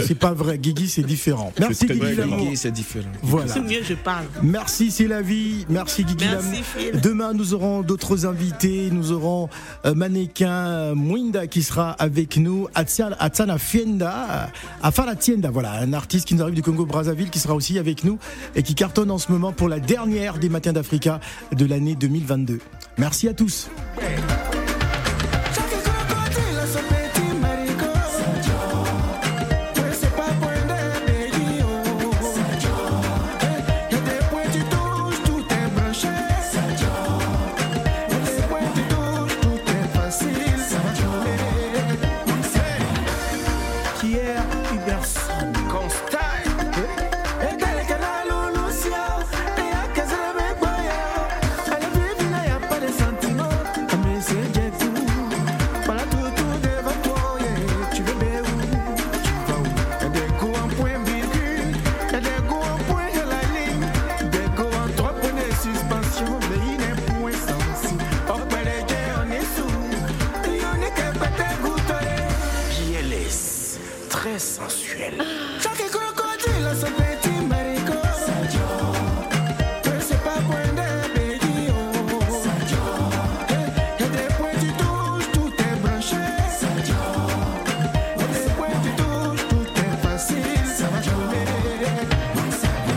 [0.07, 1.53] C'est pas vrai, Guigui c'est différent.
[1.59, 2.49] Merci Guigui Lamour.
[2.57, 3.09] C'est différent.
[3.23, 3.49] Voilà.
[3.53, 4.25] C'est mieux, je parle.
[4.43, 5.65] Merci, c'est la vie.
[5.69, 6.47] Merci Guigui Merci,
[6.87, 7.01] Lamour.
[7.03, 8.89] Demain, nous aurons d'autres invités.
[8.91, 9.49] Nous aurons
[9.87, 12.69] euh, mannequin euh, Mwinda qui sera avec nous.
[12.75, 14.51] Atsana Fienda,
[14.83, 18.19] euh, voilà, un artiste qui nous arrive du Congo Brazzaville qui sera aussi avec nous
[18.55, 21.21] et qui cartonne en ce moment pour la dernière des Matins d'Africa
[21.53, 22.61] de l'année 2022.
[22.99, 23.69] Merci à tous.